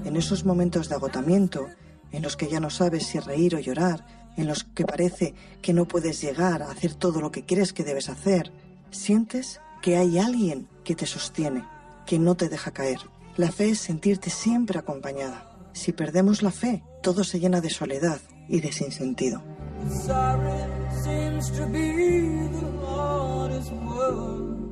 [0.04, 1.66] En esos momentos de agotamiento,
[2.12, 4.04] en los que ya no sabes si reír o llorar,
[4.36, 7.84] en los que parece que no puedes llegar a hacer todo lo que crees que
[7.84, 8.52] debes hacer,
[8.90, 11.64] sientes que hay alguien que te sostiene,
[12.06, 12.98] que no te deja caer.
[13.36, 15.53] La fe es sentirte siempre acompañada.
[15.74, 19.42] Si perdemos la fe, todo se llena de soledad y de sinsentido.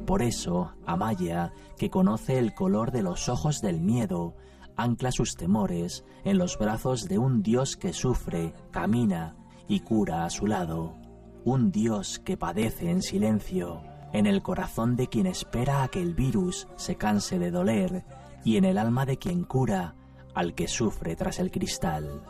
[0.06, 4.36] Por eso, Amaya, que conoce el color de los ojos del miedo,
[4.76, 9.34] ancla sus temores en los brazos de un Dios que sufre, camina
[9.66, 10.94] y cura a su lado.
[11.44, 13.82] Un Dios que padece en silencio,
[14.12, 18.04] en el corazón de quien espera a que el virus se canse de doler
[18.44, 19.96] y en el alma de quien cura
[20.34, 22.22] al que sufre tras el cristal.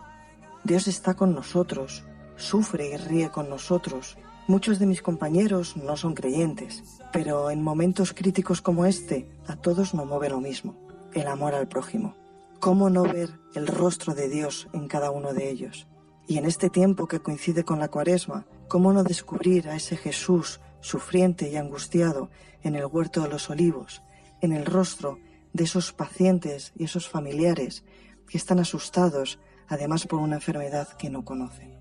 [0.64, 2.04] Dios está con nosotros,
[2.36, 4.16] sufre y ríe con nosotros.
[4.48, 6.82] Muchos de mis compañeros no son creyentes,
[7.12, 10.76] pero en momentos críticos como este, a todos nos mueve lo mismo,
[11.14, 12.14] el amor al prójimo.
[12.60, 15.88] ¿Cómo no ver el rostro de Dios en cada uno de ellos?
[16.28, 20.60] Y en este tiempo que coincide con la cuaresma, ¿cómo no descubrir a ese Jesús
[20.80, 22.30] sufriente y angustiado
[22.62, 24.02] en el huerto de los olivos,
[24.40, 25.18] en el rostro
[25.52, 27.84] de esos pacientes y esos familiares
[28.28, 31.78] que están asustados, además por una enfermedad que no conocen?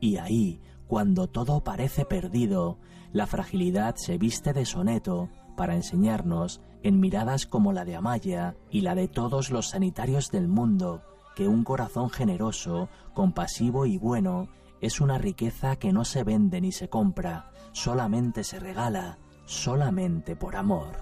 [0.00, 2.78] Y ahí, cuando todo parece perdido,
[3.12, 8.82] la fragilidad se viste de soneto para enseñarnos, en miradas como la de Amaya y
[8.82, 11.02] la de todos los sanitarios del mundo,
[11.34, 14.48] que un corazón generoso, compasivo y bueno
[14.80, 20.56] es una riqueza que no se vende ni se compra, solamente se regala, solamente por
[20.56, 20.98] amor.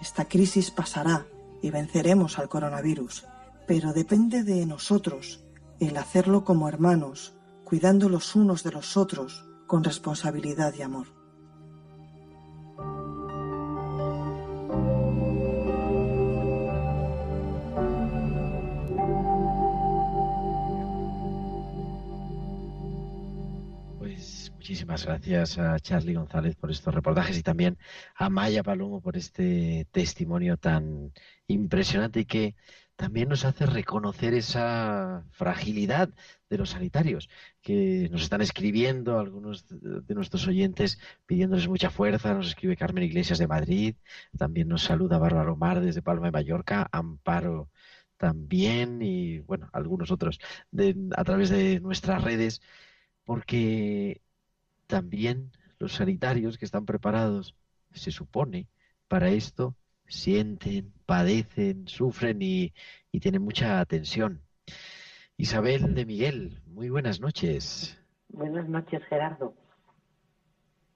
[0.00, 1.26] Esta crisis pasará
[1.60, 3.26] y venceremos al coronavirus,
[3.66, 5.44] pero depende de nosotros
[5.80, 11.08] el hacerlo como hermanos, cuidando los unos de los otros con responsabilidad y amor.
[23.98, 27.76] Pues muchísimas gracias a Charlie González por estos reportajes y también
[28.14, 31.12] a Maya Palomo por este testimonio tan
[31.48, 32.54] impresionante y que
[32.96, 36.10] también nos hace reconocer esa fragilidad
[36.48, 37.28] de los sanitarios,
[37.62, 42.34] que nos están escribiendo algunos de nuestros oyentes pidiéndoles mucha fuerza.
[42.34, 43.96] Nos escribe Carmen Iglesias de Madrid,
[44.38, 47.70] también nos saluda Bárbara Omar desde Palma de Mallorca, Amparo
[48.16, 50.38] también y bueno, algunos otros
[51.16, 52.62] a través de nuestras redes,
[53.24, 54.22] porque
[54.86, 57.54] también los sanitarios que están preparados,
[57.92, 58.68] se supone,
[59.08, 59.76] para esto,
[60.08, 62.72] sienten, padecen, sufren y,
[63.12, 64.42] y tienen mucha tensión.
[65.36, 67.98] Isabel de Miguel, muy buenas noches.
[68.28, 69.54] Buenas noches, Gerardo.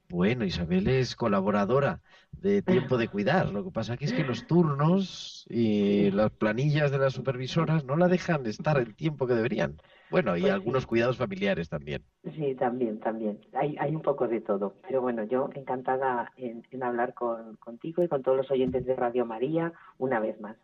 [0.08, 2.00] Bueno, Isabel es colaboradora
[2.32, 3.50] de Tiempo de Cuidar.
[3.50, 7.96] Lo que pasa aquí es que los turnos y las planillas de las supervisoras no
[7.96, 9.80] la dejan de estar el tiempo que deberían.
[10.10, 12.04] Bueno, y Pues algunos cuidados familiares también.
[12.34, 13.40] Sí, también, también.
[13.54, 14.74] Hay, hay un poco de todo.
[14.86, 18.96] Pero bueno, yo encantada en, en hablar con, contigo y con todos los oyentes de
[18.96, 20.56] Radio María una vez más.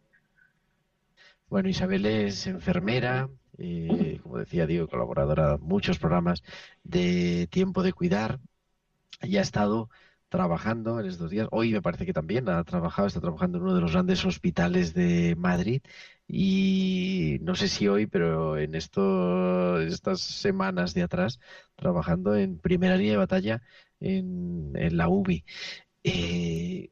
[1.48, 3.28] Bueno, Isabel es enfermera,
[3.58, 6.42] eh, como decía, digo, colaboradora de muchos programas
[6.82, 8.40] de Tiempo de Cuidar
[9.22, 9.88] y ha estado
[10.28, 11.48] trabajando en estos días.
[11.52, 14.94] Hoy me parece que también ha trabajado, está trabajando en uno de los grandes hospitales
[14.94, 15.82] de Madrid
[16.28, 21.38] y no sé si hoy, pero en esto, estas semanas de atrás,
[21.76, 23.62] trabajando en primera línea de batalla
[24.00, 25.44] en, en la UBI.
[26.04, 26.90] Eh,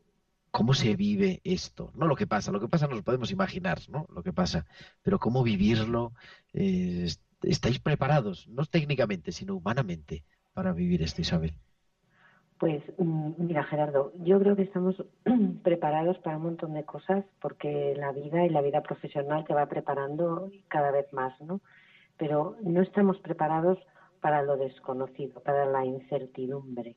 [0.51, 1.93] ¿Cómo se vive esto?
[1.97, 4.07] No lo que pasa, lo que pasa nos lo podemos imaginar, ¿no?
[4.15, 4.67] Lo que pasa,
[5.03, 6.13] pero cómo vivirlo,
[6.53, 8.47] eh, est- ¿estáis preparados?
[8.49, 11.59] No técnicamente, sino humanamente para vivir esto, Isabel.
[12.59, 14.97] Pues mm, mira, Gerardo, yo creo que estamos
[15.63, 19.67] preparados para un montón de cosas porque la vida y la vida profesional te va
[19.67, 21.61] preparando cada vez más, ¿no?
[22.17, 23.79] Pero no estamos preparados
[24.21, 26.97] para lo desconocido, para la incertidumbre.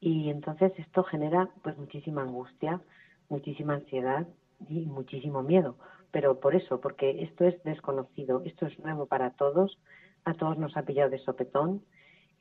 [0.00, 2.80] Y entonces esto genera pues muchísima angustia,
[3.28, 4.26] muchísima ansiedad
[4.68, 5.76] y muchísimo miedo.
[6.10, 9.78] Pero por eso, porque esto es desconocido, esto es nuevo para todos,
[10.24, 11.82] a todos nos ha pillado de sopetón.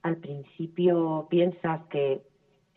[0.01, 2.21] Al principio piensas que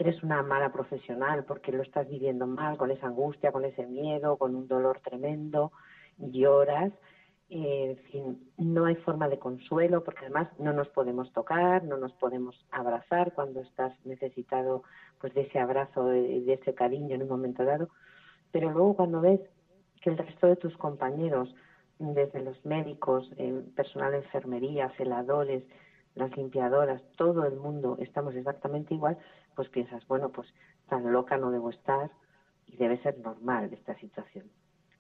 [0.03, 4.37] eres una mala profesional porque lo estás viviendo mal, con esa angustia, con ese miedo,
[4.37, 5.73] con un dolor tremendo,
[6.19, 6.93] lloras,
[7.49, 11.99] eh, en fin, no hay forma de consuelo porque además no nos podemos tocar, no
[11.99, 14.83] nos podemos abrazar cuando estás necesitado
[15.21, 17.89] pues de ese abrazo, de, de ese cariño en un momento dado,
[18.51, 19.41] pero luego cuando ves
[20.01, 21.55] que el resto de tus compañeros,
[21.99, 25.63] desde los médicos, eh, personal de enfermería, celadores,
[26.15, 29.17] las limpiadoras, todo el mundo estamos exactamente igual,
[29.55, 30.49] pues piensas, bueno, pues
[30.89, 32.11] tan loca no debo estar
[32.67, 34.51] y debe ser normal esta situación.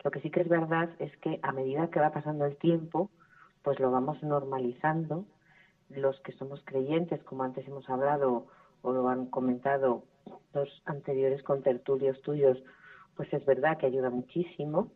[0.04, 3.10] Lo que sí que es verdad es que a medida que va pasando el tiempo,
[3.62, 5.24] pues lo vamos normalizando.
[5.88, 8.46] Los que somos creyentes, como antes hemos hablado
[8.82, 10.04] o lo han comentado
[10.54, 12.58] los anteriores contertulios tuyos,
[13.16, 14.90] pues es verdad que ayuda muchísimo.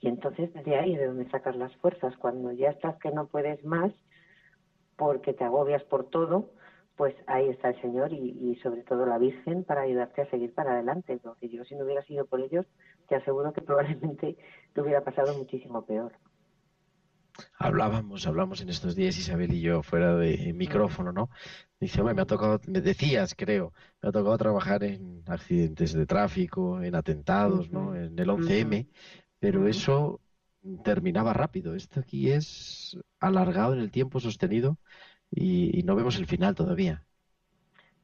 [0.00, 2.16] Y entonces desde ahí de donde sacas las fuerzas.
[2.18, 3.92] Cuando ya estás que no puedes más,
[4.96, 6.50] porque te agobias por todo,
[6.96, 10.54] pues ahí está el Señor y, y sobre todo la Virgen para ayudarte a seguir
[10.54, 11.18] para adelante.
[11.22, 12.66] Porque yo si no hubiera sido por ellos,
[13.08, 14.36] te aseguro que probablemente
[14.72, 16.12] te hubiera pasado muchísimo peor.
[17.58, 21.28] Hablábamos, hablamos en estos días Isabel y yo fuera de micrófono, ¿no?
[21.78, 26.06] Dice, hombre, me ha tocado, me decías, creo, me ha tocado trabajar en accidentes de
[26.06, 27.94] tráfico, en atentados, ¿no?
[27.94, 28.88] En el 11M,
[29.38, 30.20] pero eso
[30.82, 31.74] terminaba rápido.
[31.74, 34.78] Esto aquí es alargado en el tiempo, sostenido,
[35.30, 37.02] y, y no vemos el final todavía.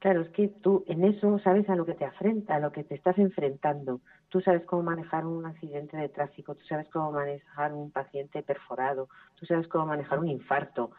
[0.03, 2.83] Claro, es que tú en eso sabes a lo que te afrenta, a lo que
[2.83, 4.01] te estás enfrentando.
[4.31, 9.09] Tú sabes cómo manejar un accidente de tráfico, tú sabes cómo manejar un paciente perforado,
[9.37, 10.91] tú sabes cómo manejar un infarto.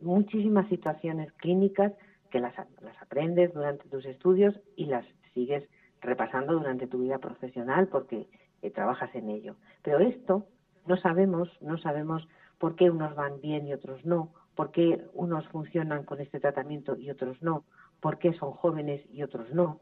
[0.00, 1.92] Muchísimas situaciones clínicas
[2.30, 5.04] que las, las aprendes durante tus estudios y las
[5.34, 5.68] sigues
[6.00, 8.26] repasando durante tu vida profesional porque
[8.62, 9.56] eh, trabajas en ello.
[9.82, 10.46] Pero esto
[10.86, 15.48] no sabemos, no sabemos por qué unos van bien y otros no, por qué unos
[15.48, 17.64] funcionan con este tratamiento y otros no,
[17.98, 19.80] por qué son jóvenes y otros no,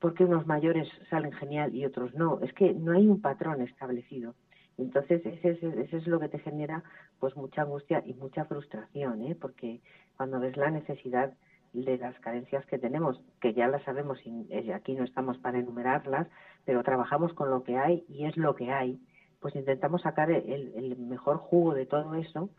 [0.00, 2.38] por qué unos mayores salen genial y otros no.
[2.42, 4.34] Es que no hay un patrón establecido.
[4.76, 5.58] Entonces, ese,
[5.96, 6.84] es- lo que te genera
[7.18, 9.34] pues mucha angustia y mucha frustración, ¿eh?
[9.40, 9.80] porque
[10.18, 11.32] cuando ves la necesidad
[11.72, 15.58] de las carencias que tenemos, que ya las sabemos y eh, aquí no estamos para
[15.58, 16.28] enumerarlas,
[16.66, 19.00] pero trabajamos con lo que hay y es lo que hay,
[19.40, 22.50] pues intentamos sacar el mejor jugo de todo eso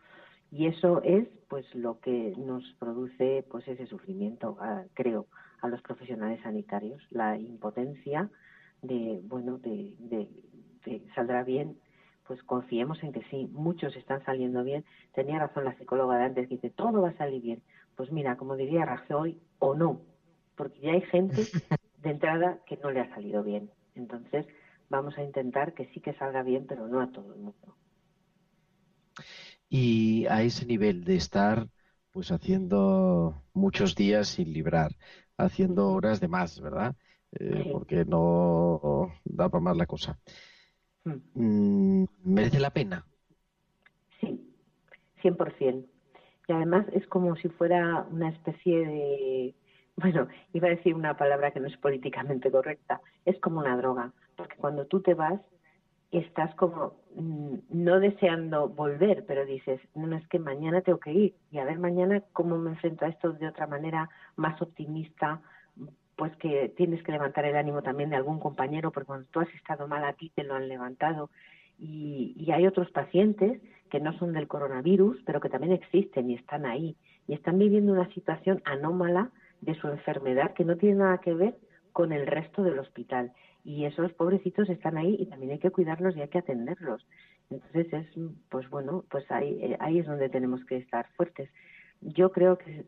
[0.50, 5.26] y eso es pues lo que nos produce pues ese sufrimiento ah, creo
[5.62, 8.28] a los profesionales sanitarios la impotencia
[8.82, 10.28] de bueno de, de,
[10.84, 11.78] de saldrá bien
[12.26, 14.84] pues confiemos en que sí muchos están saliendo bien.
[15.14, 17.62] Tenía razón la psicóloga de antes que dice todo va a salir bien
[17.96, 20.00] pues mira como diría Rajoy o no
[20.56, 21.42] porque ya hay gente
[22.02, 23.70] de entrada que no le ha salido bien.
[23.94, 24.46] Entonces
[24.88, 27.76] vamos a intentar que sí que salga bien pero no a todo el mundo
[29.70, 31.68] Y a ese nivel de estar
[32.12, 34.96] pues haciendo muchos días sin librar,
[35.38, 36.96] haciendo horas de más, ¿verdad?
[37.32, 37.70] Eh, Sí.
[37.70, 40.20] porque no da para más la cosa.
[41.34, 43.04] Mm, ¿Merece la pena?
[45.20, 45.88] 100%.
[46.48, 49.54] Y además es como si fuera una especie de
[49.96, 54.12] bueno, iba a decir una palabra que no es políticamente correcta, es como una droga,
[54.36, 55.40] porque cuando tú te vas
[56.18, 61.34] estás como mm, no deseando volver, pero dices, no, es que mañana tengo que ir
[61.50, 65.40] y a ver mañana cómo me enfrento a esto de otra manera más optimista,
[66.16, 69.54] pues que tienes que levantar el ánimo también de algún compañero, porque cuando tú has
[69.54, 71.30] estado mal a ti te lo han levantado.
[71.78, 76.34] Y, y hay otros pacientes que no son del coronavirus, pero que también existen y
[76.34, 76.96] están ahí
[77.26, 79.30] y están viviendo una situación anómala
[79.60, 81.56] de su enfermedad que no tiene nada que ver
[81.92, 83.32] con el resto del hospital
[83.64, 87.06] y esos pobrecitos están ahí y también hay que cuidarlos y hay que atenderlos.
[87.50, 88.06] Entonces es,
[88.48, 91.50] pues bueno, pues ahí, eh, ahí es donde tenemos que estar fuertes.
[92.00, 92.84] Yo creo que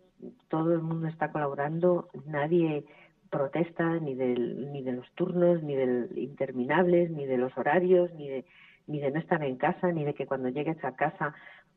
[0.49, 2.85] todo el mundo está colaborando, nadie
[3.31, 8.29] protesta ni del, ni de los turnos, ni de interminables, ni de los horarios, ni
[8.29, 8.45] de,
[8.87, 11.35] ni de no estar en casa, ni de que cuando llegues a casa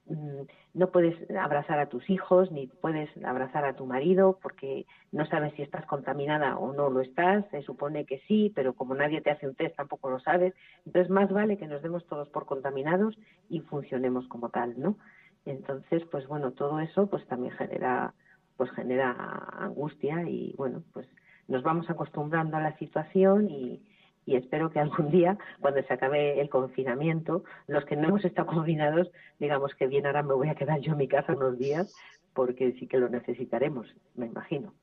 [0.08, 5.53] no puedes abrazar a tus hijos ni puedes abrazar a tu marido porque no sabes
[5.56, 9.32] si estás contaminada o no lo estás, se supone que sí, pero como nadie te
[9.32, 10.53] hace un test tampoco lo sabes,
[10.86, 13.18] entonces más vale que nos demos todos por contaminados
[13.49, 14.97] y funcionemos como tal, ¿no?
[15.45, 18.14] Entonces, pues bueno, todo eso pues también genera
[18.58, 19.12] pues genera
[19.60, 21.08] angustia y bueno, pues
[21.47, 23.82] nos vamos acostumbrando a la situación y,
[24.26, 28.48] y espero que algún día, cuando se acabe el confinamiento, los que no hemos estado
[28.48, 31.94] confinados, digamos que bien, ahora me voy a quedar yo en mi casa unos días,
[32.34, 34.74] porque sí que lo necesitaremos, me imagino.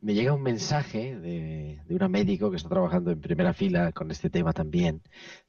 [0.00, 4.12] Me llega un mensaje de, de un médico que está trabajando en primera fila con
[4.12, 5.02] este tema también.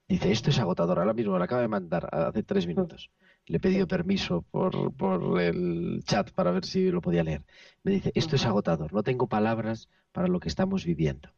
[0.08, 3.12] Dice, esto es agotador, ahora mismo lo acaba de mandar hace tres minutos.
[3.46, 7.44] Le he pedido permiso por, por el chat para ver si lo podía leer.
[7.84, 11.30] Me dice, esto es agotador, no tengo palabras para lo que estamos viviendo.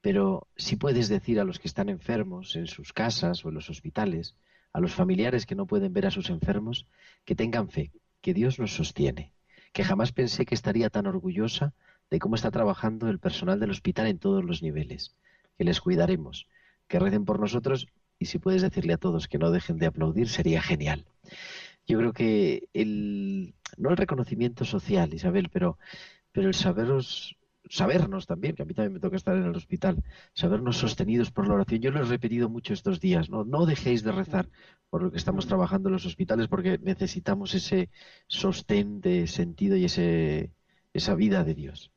[0.00, 3.68] Pero si puedes decir a los que están enfermos en sus casas o en los
[3.68, 4.34] hospitales,
[4.72, 6.86] a los familiares que no pueden ver a sus enfermos,
[7.24, 9.32] que tengan fe, que Dios nos sostiene,
[9.72, 11.74] que jamás pensé que estaría tan orgullosa
[12.10, 15.16] de cómo está trabajando el personal del hospital en todos los niveles,
[15.56, 16.46] que les cuidaremos,
[16.88, 17.86] que recen por nosotros
[18.18, 21.06] y si puedes decirle a todos que no dejen de aplaudir sería genial.
[21.86, 25.78] Yo creo que el, no el reconocimiento social, Isabel, pero,
[26.32, 27.36] pero el saberos
[27.68, 30.02] sabernos también, que a mí también me toca estar en el hospital,
[30.32, 31.80] sabernos sostenidos por la oración.
[31.80, 33.44] Yo lo he repetido mucho estos días, ¿no?
[33.44, 34.48] No dejéis de rezar
[34.88, 37.90] por lo que estamos trabajando en los hospitales porque necesitamos ese
[38.26, 40.50] sostén de sentido y ese,
[40.92, 41.92] esa vida de Dios.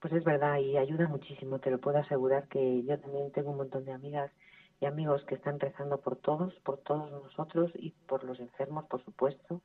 [0.00, 3.58] Pues es verdad y ayuda muchísimo, te lo puedo asegurar que yo también tengo un
[3.58, 4.32] montón de amigas
[4.80, 9.04] y amigos que están rezando por todos, por todos nosotros y por los enfermos, por
[9.04, 9.62] supuesto.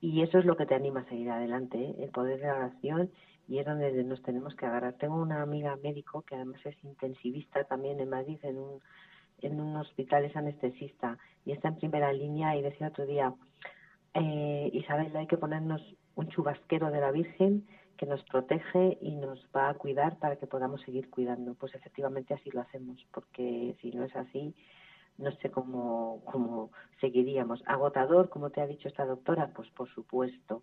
[0.00, 1.94] Y eso es lo que te anima a seguir adelante, ¿eh?
[2.00, 3.12] el poder de la oración
[3.48, 4.94] y es donde nos tenemos que agarrar.
[4.94, 8.80] Tengo una amiga médico que además es intensivista también en Madrid, en un,
[9.42, 13.32] en un hospital, es anestesista y está en primera línea y decía otro día,
[14.14, 15.82] eh, Isabel, hay que ponernos
[16.14, 17.66] un chubasquero de la Virgen
[17.96, 21.54] que nos protege y nos va a cuidar para que podamos seguir cuidando.
[21.54, 24.54] Pues efectivamente así lo hacemos, porque si no es así,
[25.18, 26.70] no sé cómo, cómo
[27.00, 27.62] seguiríamos.
[27.66, 30.62] Agotador, como te ha dicho esta doctora, pues por supuesto.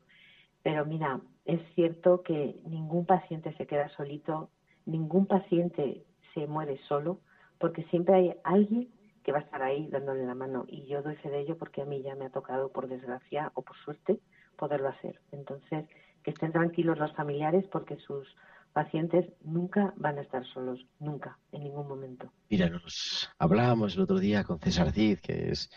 [0.63, 4.49] Pero mira, es cierto que ningún paciente se queda solito,
[4.85, 7.19] ningún paciente se muere solo,
[7.59, 8.89] porque siempre hay alguien
[9.23, 10.65] que va a estar ahí dándole la mano.
[10.67, 13.51] Y yo doy fe de ello porque a mí ya me ha tocado, por desgracia
[13.55, 14.19] o por suerte,
[14.57, 15.19] poderlo hacer.
[15.31, 15.85] Entonces,
[16.23, 18.27] que estén tranquilos los familiares porque sus
[18.71, 22.31] pacientes nunca van a estar solos, nunca, en ningún momento.
[22.49, 25.69] Mira, nos hablábamos el otro día con César Cid, que es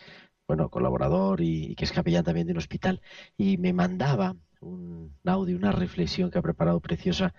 [0.47, 3.01] bueno colaborador y, y que es capellán también de un hospital,
[3.37, 7.33] y me mandaba un audio, una reflexión que ha preparado preciosa,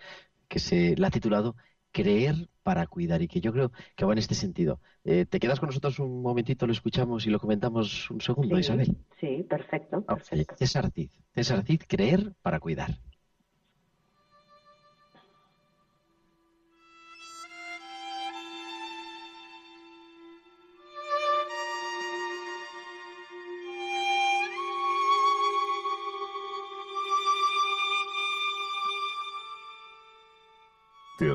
[0.48, 1.56] que se la ha titulado
[1.90, 4.80] Creer para cuidar y que yo creo que va en este sentido.
[5.04, 8.94] Eh, ¿Te quedas con nosotros un momentito, lo escuchamos y lo comentamos un segundo, Isabel?
[9.18, 10.02] Sí, perfecto.
[10.02, 10.54] perfecto.
[10.56, 11.10] César Cid.
[11.34, 13.00] César Cid, creer para cuidar.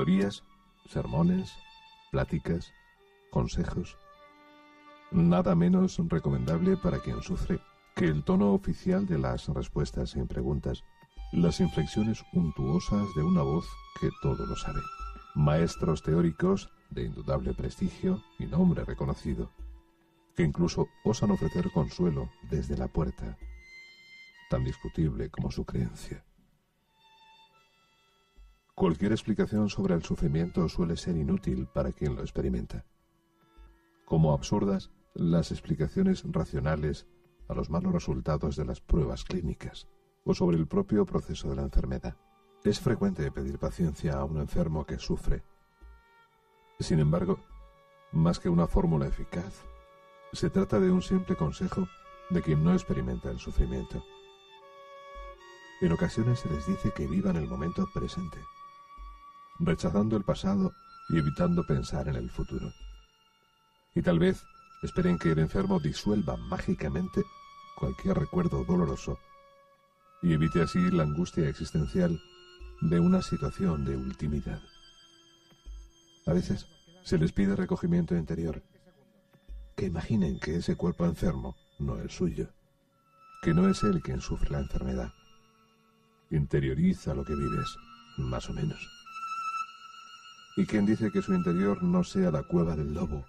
[0.04, 0.44] Teorías,
[0.86, 1.56] sermones,
[2.10, 2.74] pláticas,
[3.30, 3.96] consejos.
[5.10, 7.58] Nada menos recomendable para quien sufre
[7.96, 10.84] que el tono oficial de las respuestas en preguntas,
[11.32, 13.64] las inflexiones untuosas de una voz
[13.98, 14.80] que todo lo sabe.
[15.36, 19.52] Maestros teóricos de indudable prestigio y nombre reconocido,
[20.36, 23.38] que incluso osan ofrecer consuelo desde la puerta,
[24.50, 26.22] tan discutible como su creencia.
[28.74, 32.84] Cualquier explicación sobre el sufrimiento suele ser inútil para quien lo experimenta.
[34.04, 37.06] Como absurdas, las explicaciones racionales
[37.48, 39.86] a los malos resultados de las pruebas clínicas
[40.24, 42.16] o sobre el propio proceso de la enfermedad.
[42.64, 45.44] Es frecuente pedir paciencia a un enfermo que sufre.
[46.80, 47.38] Sin embargo,
[48.10, 49.62] más que una fórmula eficaz,
[50.32, 51.86] se trata de un simple consejo
[52.30, 54.02] de quien no experimenta el sufrimiento.
[55.80, 58.38] En ocasiones se les dice que vivan el momento presente,
[59.58, 60.72] rechazando el pasado
[61.08, 62.72] y evitando pensar en el futuro.
[63.94, 64.42] Y tal vez
[64.82, 67.22] esperen que el enfermo disuelva mágicamente
[67.76, 69.18] cualquier recuerdo doloroso
[70.22, 72.20] y evite así la angustia existencial
[72.80, 74.62] de una situación de ultimidad.
[76.26, 76.66] A veces
[77.02, 78.62] se les pide recogimiento interior,
[79.76, 82.48] que imaginen que ese cuerpo enfermo no es suyo,
[83.42, 85.12] que no es él quien sufre la enfermedad.
[86.30, 87.76] Interioriza lo que vives,
[88.16, 89.03] más o menos.
[90.56, 93.24] Y quien dice que su interior no sea la cueva del lobo,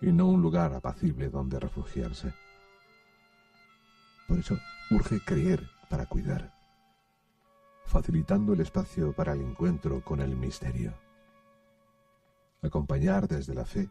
[0.00, 2.34] y no un lugar apacible donde refugiarse.
[4.26, 4.58] Por eso
[4.90, 6.54] urge creer para cuidar,
[7.86, 10.92] facilitando el espacio para el encuentro con el misterio.
[12.62, 13.88] Acompañar desde la fe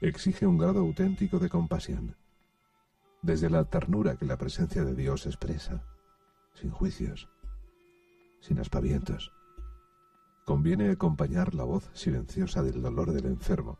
[0.00, 2.16] exige un grado auténtico de compasión,
[3.20, 5.84] desde la ternura que la presencia de Dios expresa,
[6.54, 7.28] sin juicios,
[8.40, 9.30] sin aspavientos.
[10.50, 13.78] Conviene acompañar la voz silenciosa del dolor del enfermo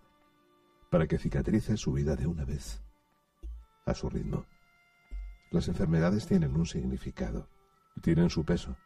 [0.89, 2.81] para que cicatrice su vida de una vez,
[3.87, 4.47] a su ritmo.
[5.51, 7.49] Las enfermedades tienen un significado,
[8.03, 8.77] tienen su peso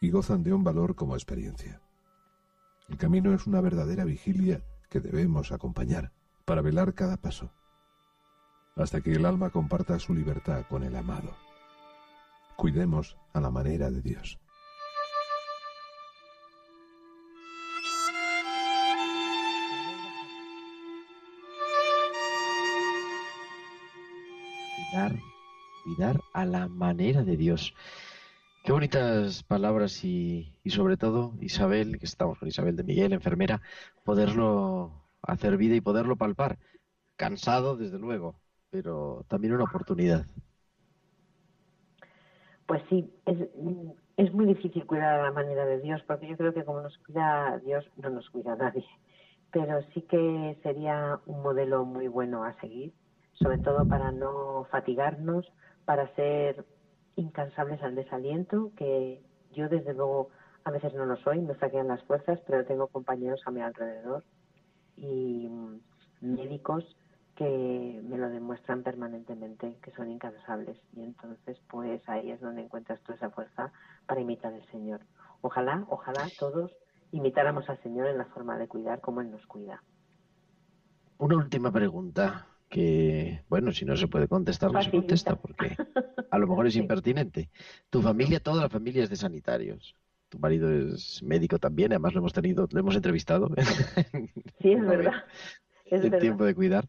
[0.00, 1.80] y gozan de un valor como experiencia.
[2.88, 6.10] El camino es una verdadera vigilia que debemos acompañar
[6.44, 7.52] para velar cada paso,
[8.74, 11.36] hasta que el alma comparta su libertad con el amado.
[12.56, 14.40] Cuidemos a la manera de Dios.
[25.84, 27.74] Cuidar a la manera de Dios.
[28.64, 33.60] Qué bonitas palabras y, y, sobre todo, Isabel, que estamos con Isabel de Miguel, enfermera,
[34.04, 36.58] poderlo hacer vida y poderlo palpar.
[37.16, 38.34] Cansado, desde luego,
[38.70, 40.26] pero también una oportunidad.
[42.66, 43.36] Pues sí, es,
[44.16, 46.96] es muy difícil cuidar a la manera de Dios, porque yo creo que como nos
[46.98, 48.86] cuida Dios, no nos cuida nadie.
[49.52, 52.94] Pero sí que sería un modelo muy bueno a seguir,
[53.34, 55.46] sobre todo para no fatigarnos,
[55.84, 56.64] para ser
[57.16, 59.22] incansables al desaliento, que
[59.52, 60.30] yo desde luego
[60.64, 64.24] a veces no lo soy, me saquean las fuerzas, pero tengo compañeros a mi alrededor
[64.96, 65.48] y
[66.20, 66.84] médicos
[67.36, 70.78] que me lo demuestran permanentemente, que son incansables.
[70.92, 73.72] Y entonces, pues ahí es donde encuentras tú esa fuerza
[74.06, 75.00] para imitar al Señor.
[75.40, 76.72] Ojalá, ojalá todos
[77.10, 79.82] imitáramos al Señor en la forma de cuidar como Él nos cuida.
[81.18, 85.76] Una última pregunta que, bueno, si no se puede contestar, no se contesta, porque
[86.30, 87.50] a lo mejor es impertinente.
[87.90, 89.94] Tu familia, toda la familia es de sanitarios.
[90.28, 93.48] Tu marido es médico también, además lo hemos tenido, lo hemos entrevistado.
[94.60, 95.12] Sí, es verdad.
[95.84, 96.18] Es el verdad.
[96.20, 96.88] tiempo de cuidar.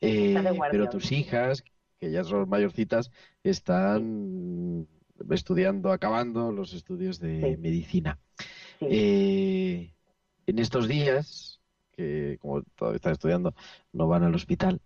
[0.00, 0.36] Eh,
[0.70, 1.64] pero tus hijas,
[1.98, 3.10] que ya son mayorcitas,
[3.42, 4.86] están
[5.30, 7.56] estudiando, acabando los estudios de Sí.
[7.60, 8.18] medicina.
[8.78, 8.86] Sí.
[8.88, 9.94] Eh,
[10.46, 11.60] en estos días,
[11.96, 13.54] que como todavía están estudiando,
[13.92, 14.80] no van al hospital.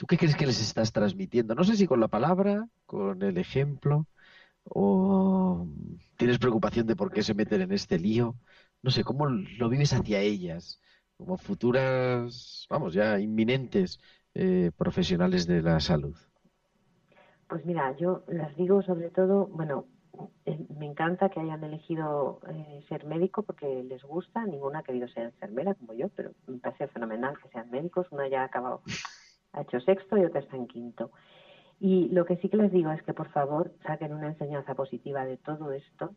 [0.00, 1.54] ¿Tú qué crees que les estás transmitiendo?
[1.54, 4.06] No sé si con la palabra, con el ejemplo,
[4.64, 5.66] o
[6.16, 8.34] tienes preocupación de por qué se meten en este lío.
[8.80, 10.80] No sé, ¿cómo lo vives hacia ellas?
[11.18, 14.00] Como futuras, vamos, ya inminentes
[14.32, 16.16] eh, profesionales de la salud.
[17.46, 19.84] Pues mira, yo las digo sobre todo, bueno,
[20.46, 25.08] eh, me encanta que hayan elegido eh, ser médico porque les gusta, ninguna ha querido
[25.08, 28.80] ser enfermera como yo, pero me parece fenomenal que sean médicos, una ya ha acabado,
[29.52, 31.10] ha hecho sexto y otra está en quinto.
[31.80, 35.24] Y lo que sí que les digo es que por favor saquen una enseñanza positiva
[35.24, 36.14] de todo esto,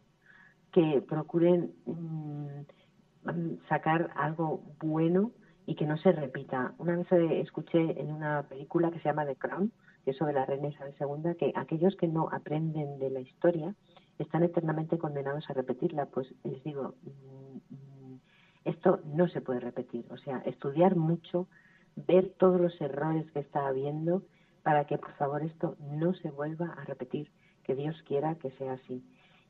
[0.74, 5.32] que procuren mm, mm, sacar algo bueno
[5.66, 6.74] y que no se repita.
[6.78, 9.72] Una vez eh, escuché en una película que se llama The Crown,
[10.04, 13.74] que es sobre la reina Isabel II, que aquellos que no aprenden de la historia
[14.20, 16.08] están eternamente condenados a repetirla.
[16.08, 18.20] Pues les digo, mm, mm,
[18.66, 20.06] esto no se puede repetir.
[20.10, 21.48] O sea, estudiar mucho,
[21.96, 24.24] ver todos los errores que está habiendo
[24.64, 27.32] para que por favor esto no se vuelva a repetir,
[27.64, 29.04] que Dios quiera que sea así.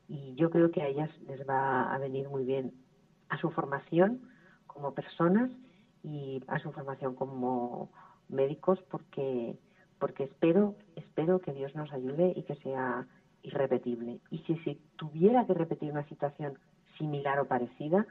[0.07, 2.73] Y yo creo que a ellas les va a venir muy bien
[3.29, 4.21] a su formación
[4.67, 5.51] como personas
[6.03, 7.89] y a su formación como
[8.27, 9.57] médicos porque
[9.99, 13.07] porque espero espero que Dios nos ayude y que sea
[13.41, 16.57] irrepetible y si se tuviera que repetir una situación
[16.97, 18.05] similar o parecida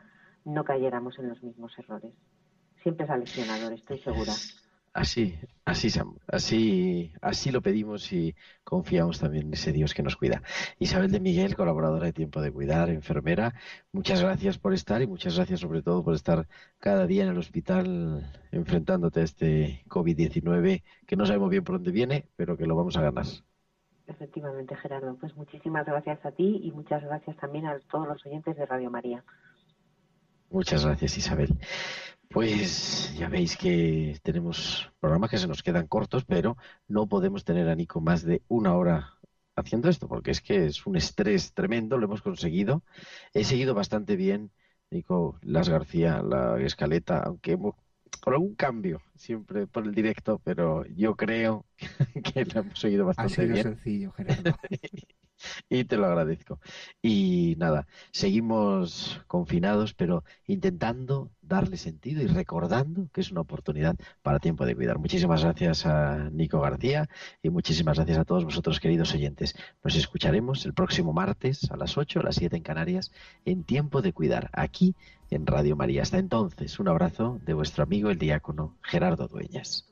[0.44, 2.14] no cayéramos en los mismos errores
[2.82, 4.32] siempre es aleccionador estoy segura
[4.94, 10.16] Así, así, Sam, así, así lo pedimos y confiamos también en ese Dios que nos
[10.16, 10.42] cuida.
[10.78, 13.54] Isabel de Miguel, colaboradora de Tiempo de Cuidar, enfermera,
[13.90, 16.46] muchas gracias por estar y muchas gracias sobre todo por estar
[16.78, 21.90] cada día en el hospital enfrentándote a este COVID-19 que no sabemos bien por dónde
[21.90, 23.24] viene, pero que lo vamos a ganar.
[24.06, 25.16] Efectivamente, Gerardo.
[25.18, 28.90] Pues muchísimas gracias a ti y muchas gracias también a todos los oyentes de Radio
[28.90, 29.24] María.
[30.50, 31.58] Muchas gracias, Isabel.
[32.32, 36.56] Pues ya veis que tenemos programas que se nos quedan cortos, pero
[36.88, 39.18] no podemos tener a Nico más de una hora
[39.54, 42.84] haciendo esto, porque es que es un estrés tremendo, lo hemos conseguido.
[43.34, 44.50] He seguido bastante bien,
[44.90, 47.74] Nico Las García, la escaleta, aunque hemos,
[48.22, 51.66] por algún cambio, siempre por el directo, pero yo creo
[52.34, 53.66] que lo hemos seguido Ha bastante sido bien.
[53.68, 54.58] sencillo, Gerardo.
[55.68, 56.60] y te lo agradezco.
[57.00, 64.38] Y nada, seguimos confinados, pero intentando darle sentido y recordando que es una oportunidad para
[64.38, 64.98] tiempo de cuidar.
[64.98, 67.08] Muchísimas gracias a Nico García
[67.42, 69.54] y muchísimas gracias a todos vosotros, queridos oyentes.
[69.84, 73.12] Nos escucharemos el próximo martes a las 8, a las 7 en Canarias,
[73.44, 74.94] en tiempo de cuidar, aquí
[75.30, 76.02] en Radio María.
[76.02, 79.91] Hasta entonces, un abrazo de vuestro amigo el diácono Gerardo Dueñas.